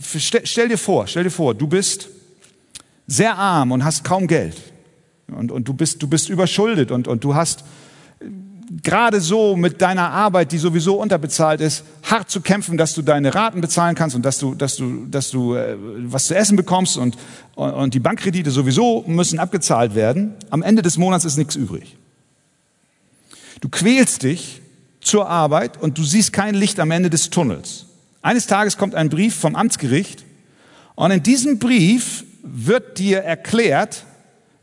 Stell, 0.00 0.68
dir 0.68 0.78
vor, 0.78 1.06
stell 1.06 1.24
dir 1.24 1.30
vor, 1.30 1.54
du 1.54 1.66
bist 1.66 2.08
sehr 3.06 3.36
arm 3.36 3.72
und 3.72 3.84
hast 3.84 4.04
kaum 4.04 4.26
Geld. 4.26 4.56
Und, 5.28 5.52
und 5.52 5.68
du, 5.68 5.74
bist, 5.74 6.02
du 6.02 6.08
bist 6.08 6.28
überschuldet 6.28 6.90
und, 6.90 7.06
und 7.06 7.22
du 7.22 7.34
hast 7.34 7.64
gerade 8.82 9.20
so 9.20 9.56
mit 9.56 9.82
deiner 9.82 10.10
Arbeit, 10.10 10.52
die 10.52 10.58
sowieso 10.58 11.00
unterbezahlt 11.00 11.60
ist, 11.60 11.84
hart 12.02 12.30
zu 12.30 12.40
kämpfen, 12.40 12.76
dass 12.76 12.94
du 12.94 13.02
deine 13.02 13.34
Raten 13.34 13.60
bezahlen 13.60 13.94
kannst 13.94 14.16
und 14.16 14.24
dass 14.24 14.38
du, 14.38 14.54
dass 14.54 14.76
du, 14.76 15.06
dass 15.06 15.30
du 15.30 15.54
äh, 15.54 15.76
was 16.04 16.26
zu 16.26 16.36
essen 16.36 16.56
bekommst 16.56 16.96
und, 16.96 17.16
und 17.54 17.94
die 17.94 18.00
Bankkredite 18.00 18.50
sowieso 18.50 19.04
müssen 19.06 19.38
abgezahlt 19.38 19.94
werden. 19.94 20.34
Am 20.50 20.62
Ende 20.62 20.82
des 20.82 20.98
Monats 20.98 21.24
ist 21.24 21.36
nichts 21.36 21.56
übrig. 21.56 21.96
Du 23.60 23.68
quälst 23.68 24.22
dich 24.22 24.62
zur 25.00 25.28
Arbeit 25.28 25.80
und 25.80 25.98
du 25.98 26.04
siehst 26.04 26.32
kein 26.32 26.54
Licht 26.54 26.80
am 26.80 26.90
Ende 26.90 27.10
des 27.10 27.30
Tunnels. 27.30 27.86
Eines 28.22 28.46
Tages 28.46 28.76
kommt 28.76 28.94
ein 28.94 29.08
Brief 29.08 29.34
vom 29.34 29.56
Amtsgericht 29.56 30.24
und 30.94 31.10
in 31.10 31.22
diesem 31.22 31.58
Brief 31.58 32.24
wird 32.42 32.98
dir 32.98 33.20
erklärt, 33.20 34.04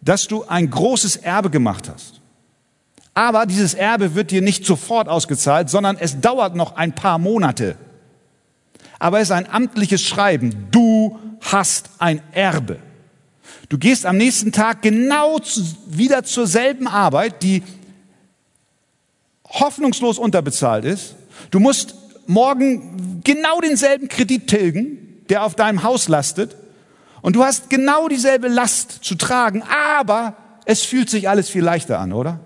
dass 0.01 0.27
du 0.27 0.43
ein 0.45 0.69
großes 0.69 1.17
Erbe 1.17 1.49
gemacht 1.49 1.89
hast. 1.93 2.21
Aber 3.13 3.47
dieses 3.47 3.73
Erbe 3.73 4.13
wird 4.13 4.29
dir 4.29 4.43
nicht 4.43 4.65
sofort 4.65 5.09
ausgezahlt, 5.09 5.69
sondern 5.69 5.97
es 5.97 6.21
dauert 6.21 6.55
noch 6.55 6.75
ein 6.75 6.93
paar 6.93 7.17
Monate. 7.17 7.75
Aber 8.99 9.19
es 9.19 9.29
ist 9.29 9.31
ein 9.31 9.49
amtliches 9.49 10.03
Schreiben. 10.03 10.67
Du 10.71 11.17
hast 11.41 11.89
ein 11.97 12.21
Erbe. 12.31 12.77
Du 13.69 13.77
gehst 13.77 14.05
am 14.05 14.17
nächsten 14.17 14.51
Tag 14.51 14.81
genau 14.81 15.39
wieder 15.87 16.23
zur 16.23 16.47
selben 16.47 16.87
Arbeit, 16.87 17.43
die 17.43 17.63
hoffnungslos 19.49 20.17
unterbezahlt 20.19 20.85
ist. 20.85 21.15
Du 21.51 21.59
musst 21.59 21.95
morgen 22.25 23.21
genau 23.23 23.61
denselben 23.61 24.09
Kredit 24.09 24.47
tilgen, 24.47 25.23
der 25.29 25.43
auf 25.43 25.55
deinem 25.55 25.83
Haus 25.83 26.07
lastet. 26.07 26.55
Und 27.21 27.35
du 27.35 27.43
hast 27.43 27.69
genau 27.69 28.07
dieselbe 28.07 28.47
Last 28.47 29.03
zu 29.03 29.15
tragen, 29.15 29.63
aber 29.63 30.35
es 30.65 30.83
fühlt 30.83 31.09
sich 31.09 31.29
alles 31.29 31.49
viel 31.49 31.63
leichter 31.63 31.99
an, 31.99 32.13
oder? 32.13 32.39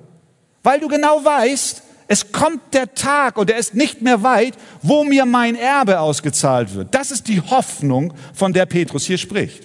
Weil 0.64 0.80
du 0.80 0.88
genau 0.88 1.24
weißt, 1.24 1.82
es 2.08 2.32
kommt 2.32 2.74
der 2.74 2.94
Tag 2.94 3.38
und 3.38 3.50
er 3.50 3.58
ist 3.58 3.74
nicht 3.74 4.02
mehr 4.02 4.22
weit, 4.22 4.56
wo 4.82 5.04
mir 5.04 5.26
mein 5.26 5.56
Erbe 5.56 6.00
ausgezahlt 6.00 6.74
wird. 6.76 6.94
Das 6.94 7.10
ist 7.10 7.28
die 7.28 7.42
Hoffnung, 7.42 8.14
von 8.34 8.54
der 8.54 8.66
Petrus 8.66 9.06
hier 9.06 9.18
spricht. 9.18 9.64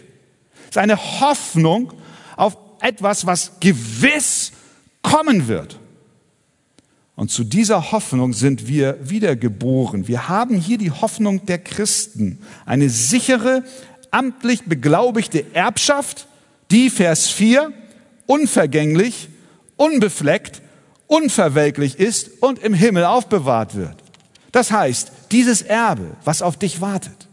Es 0.62 0.70
ist 0.70 0.78
eine 0.78 0.97
Hoffnung 0.97 1.93
auf 2.37 2.57
etwas, 2.80 3.26
was 3.26 3.53
gewiss 3.61 4.53
kommen 5.03 5.49
wird. 5.49 5.78
Und 7.17 7.31
zu 7.31 7.45
dieser 7.45 7.93
Hoffnung 7.93 8.35
sind 8.35 8.69
wir 8.69 8.99
wiedergeboren. 9.01 10.07
Wir 10.07 10.29
haben 10.29 10.57
hier 10.57 10.77
die 10.77 10.91
Hoffnung 10.91 11.47
der 11.47 11.59
Christen. 11.59 12.39
Eine 12.67 12.91
sichere, 12.91 13.64
amtlich 14.11 14.64
beglaubigte 14.64 15.55
Erbschaft, 15.55 16.29
die, 16.71 16.91
Vers 16.91 17.29
4, 17.31 17.73
unvergänglich, 18.27 19.31
unbefleckt, 19.77 20.61
unverwelklich 21.07 21.99
ist 21.99 22.43
und 22.43 22.59
im 22.59 22.75
Himmel 22.75 23.05
aufbewahrt 23.05 23.75
wird. 23.75 23.97
Das 24.53 24.71
heißt, 24.71 25.12
dieses 25.33 25.62
Erbe, 25.62 26.17
was 26.25 26.43
auf 26.43 26.59
dich 26.59 26.83
wartet 26.83 27.29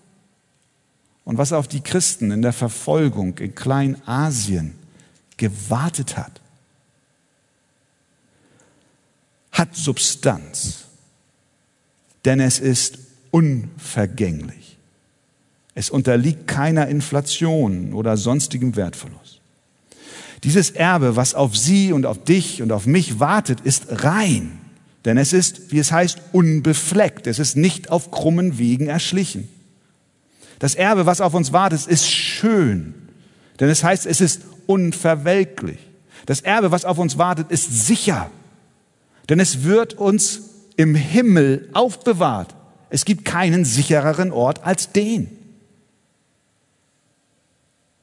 und 1.25 1.37
was 1.37 1.51
auf 1.51 1.67
die 1.67 1.81
Christen 1.81 2.31
in 2.31 2.41
der 2.41 2.53
Verfolgung 2.53 3.37
in 3.37 3.53
Kleinasien 3.53 4.75
gewartet 5.35 6.17
hat, 6.17 6.39
hat 9.53 9.75
Substanz, 9.75 10.85
denn 12.25 12.39
es 12.39 12.59
ist 12.59 12.97
unvergänglich. 13.31 14.77
Es 15.75 15.89
unterliegt 15.89 16.47
keiner 16.47 16.87
Inflation 16.87 17.93
oder 17.93 18.17
sonstigem 18.17 18.75
Wertverlust. 18.75 19.41
Dieses 20.43 20.71
Erbe, 20.71 21.15
was 21.15 21.35
auf 21.35 21.55
Sie 21.55 21.93
und 21.93 22.05
auf 22.05 22.23
dich 22.23 22.61
und 22.61 22.71
auf 22.71 22.85
mich 22.85 23.19
wartet, 23.19 23.61
ist 23.61 24.03
rein, 24.03 24.59
denn 25.05 25.17
es 25.17 25.33
ist, 25.33 25.71
wie 25.71 25.79
es 25.79 25.91
heißt, 25.91 26.19
unbefleckt. 26.31 27.27
Es 27.27 27.39
ist 27.39 27.55
nicht 27.55 27.89
auf 27.89 28.11
krummen 28.11 28.57
Wegen 28.57 28.87
erschlichen. 28.87 29.47
Das 30.59 30.75
Erbe, 30.75 31.05
was 31.05 31.21
auf 31.21 31.33
uns 31.33 31.53
wartet, 31.53 31.87
ist 31.87 32.09
schön, 32.09 32.93
denn 33.59 33.69
es 33.69 33.83
heißt, 33.83 34.05
es 34.05 34.21
ist 34.21 34.41
unverwelklich. 34.67 35.79
Das 36.25 36.41
Erbe, 36.41 36.71
was 36.71 36.85
auf 36.85 36.97
uns 36.97 37.17
wartet, 37.17 37.51
ist 37.51 37.85
sicher, 37.87 38.29
denn 39.29 39.39
es 39.39 39.63
wird 39.63 39.95
uns 39.95 40.41
im 40.75 40.95
Himmel 40.95 41.69
aufbewahrt. 41.73 42.55
Es 42.89 43.05
gibt 43.05 43.25
keinen 43.25 43.65
sichereren 43.65 44.31
Ort 44.31 44.63
als 44.63 44.91
den. 44.91 45.29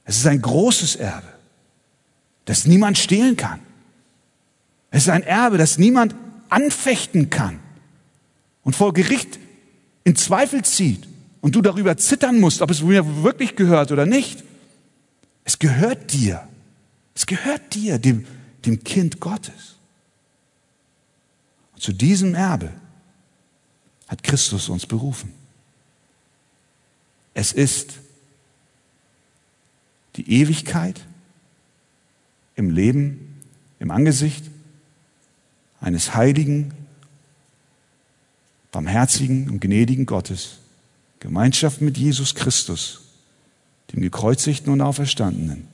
Es 0.04 0.16
ist 0.16 0.26
ein 0.26 0.42
großes 0.42 0.96
Erbe, 0.96 1.28
das 2.44 2.66
niemand 2.66 2.98
stehlen 2.98 3.36
kann. 3.36 3.60
Es 4.90 5.04
ist 5.04 5.08
ein 5.08 5.22
Erbe, 5.22 5.56
das 5.58 5.78
niemand 5.78 6.14
anfechten 6.48 7.30
kann 7.30 7.60
und 8.64 8.74
vor 8.74 8.92
Gericht 8.92 9.38
in 10.04 10.16
Zweifel 10.16 10.62
zieht 10.64 11.06
und 11.40 11.54
du 11.54 11.62
darüber 11.62 11.96
zittern 11.96 12.40
musst, 12.40 12.62
ob 12.62 12.70
es 12.70 12.82
mir 12.82 13.22
wirklich 13.22 13.56
gehört 13.56 13.92
oder 13.92 14.06
nicht. 14.06 14.42
Es 15.44 15.58
gehört 15.58 16.12
dir. 16.12 16.46
Es 17.14 17.26
gehört 17.26 17.74
dir, 17.74 17.98
dem, 17.98 18.26
dem 18.64 18.82
Kind 18.82 19.20
Gottes. 19.20 19.76
Zu 21.80 21.94
diesem 21.94 22.34
Erbe 22.34 22.70
hat 24.06 24.22
Christus 24.22 24.68
uns 24.68 24.84
berufen. 24.84 25.32
Es 27.32 27.52
ist 27.52 27.94
die 30.16 30.30
Ewigkeit 30.30 31.00
im 32.54 32.68
Leben, 32.68 33.40
im 33.78 33.90
Angesicht 33.90 34.44
eines 35.80 36.14
heiligen, 36.14 36.74
barmherzigen 38.72 39.48
und 39.48 39.60
gnädigen 39.60 40.04
Gottes, 40.04 40.58
Gemeinschaft 41.18 41.80
mit 41.80 41.96
Jesus 41.96 42.34
Christus, 42.34 43.00
dem 43.94 44.02
gekreuzigten 44.02 44.70
und 44.70 44.82
auferstandenen, 44.82 45.66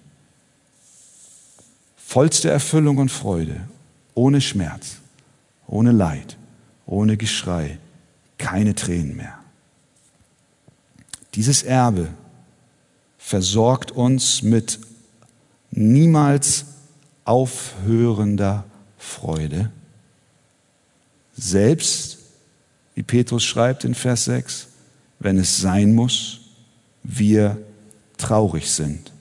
vollste 1.97 2.49
Erfüllung 2.49 2.99
und 2.99 3.11
Freude, 3.11 3.69
ohne 4.15 4.41
Schmerz 4.41 4.99
ohne 5.67 5.93
Leid, 5.93 6.37
ohne 6.87 7.17
Geschrei, 7.17 7.79
keine 8.39 8.75
Tränen 8.75 9.17
mehr. 9.17 9.39
Dieses 11.35 11.63
Erbe 11.63 12.09
versorgt 13.19 13.91
uns 13.93 14.43
mit 14.43 14.79
niemals 15.71 16.67
aufhörender 17.25 18.65
Freude, 18.97 19.71
selbst, 21.37 22.19
wie 22.95 23.03
Petrus 23.03 23.45
schreibt 23.45 23.85
in 23.85 23.95
Vers 23.95 24.25
6, 24.25 24.69
wenn 25.19 25.39
es 25.39 25.59
sein 25.59 25.95
muss, 25.95 26.41
wir 27.03 27.59
traurig 28.17 28.71
sind 28.71 29.13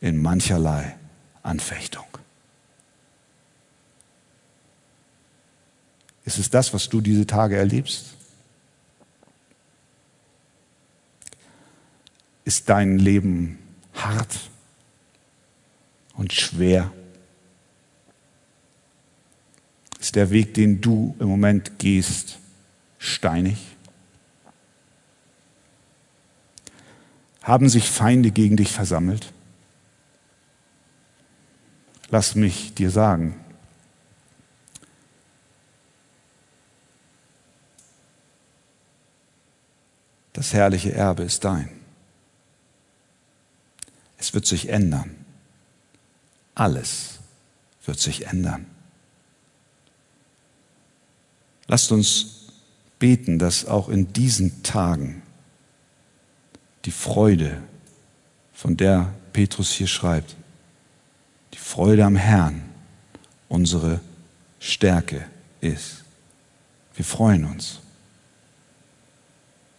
in 0.00 0.20
mancherlei 0.22 0.96
Anfechtung. 1.42 2.11
Ist 6.24 6.38
es 6.38 6.50
das, 6.50 6.72
was 6.72 6.88
du 6.88 7.00
diese 7.00 7.26
Tage 7.26 7.56
erlebst? 7.56 8.14
Ist 12.44 12.68
dein 12.68 12.98
Leben 12.98 13.58
hart 13.94 14.38
und 16.14 16.32
schwer? 16.32 16.92
Ist 20.00 20.16
der 20.16 20.30
Weg, 20.30 20.54
den 20.54 20.80
du 20.80 21.14
im 21.18 21.28
Moment 21.28 21.78
gehst, 21.78 22.38
steinig? 22.98 23.58
Haben 27.42 27.68
sich 27.68 27.88
Feinde 27.88 28.30
gegen 28.30 28.56
dich 28.56 28.70
versammelt? 28.70 29.32
Lass 32.10 32.34
mich 32.34 32.74
dir 32.74 32.90
sagen, 32.90 33.41
das 40.42 40.54
herrliche 40.54 40.92
Erbe 40.92 41.22
ist 41.22 41.44
dein. 41.44 41.68
Es 44.18 44.34
wird 44.34 44.44
sich 44.44 44.70
ändern. 44.70 45.14
Alles 46.56 47.20
wird 47.84 48.00
sich 48.00 48.26
ändern. 48.26 48.66
Lasst 51.68 51.92
uns 51.92 52.48
beten, 52.98 53.38
dass 53.38 53.66
auch 53.66 53.88
in 53.88 54.12
diesen 54.12 54.64
Tagen 54.64 55.22
die 56.86 56.90
Freude, 56.90 57.62
von 58.52 58.76
der 58.76 59.14
Petrus 59.32 59.70
hier 59.70 59.86
schreibt, 59.86 60.34
die 61.54 61.58
Freude 61.58 62.04
am 62.04 62.16
Herrn 62.16 62.68
unsere 63.48 64.00
Stärke 64.58 65.24
ist. 65.60 66.02
Wir 66.96 67.04
freuen 67.04 67.44
uns. 67.44 67.81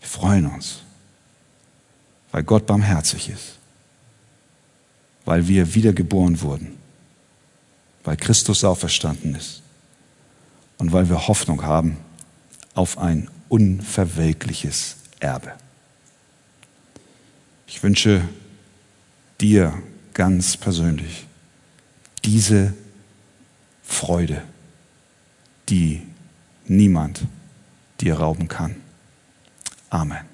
Wir 0.03 0.09
freuen 0.09 0.47
uns, 0.47 0.81
weil 2.33 2.43
Gott 2.43 2.65
barmherzig 2.65 3.29
ist, 3.29 3.57
weil 5.23 5.47
wir 5.47 5.75
wiedergeboren 5.75 6.41
wurden, 6.41 6.77
weil 8.03 8.17
Christus 8.17 8.65
auferstanden 8.65 9.33
ist 9.33 9.61
und 10.77 10.91
weil 10.91 11.07
wir 11.07 11.29
Hoffnung 11.29 11.63
haben 11.63 11.95
auf 12.75 12.97
ein 12.97 13.29
unverwelkliches 13.47 14.97
Erbe. 15.21 15.53
Ich 17.65 17.81
wünsche 17.81 18.27
dir 19.39 19.73
ganz 20.13 20.57
persönlich 20.57 21.25
diese 22.25 22.73
Freude, 23.83 24.43
die 25.69 26.01
niemand 26.65 27.21
dir 28.01 28.15
rauben 28.15 28.49
kann. 28.49 28.82
Amen. 29.93 30.32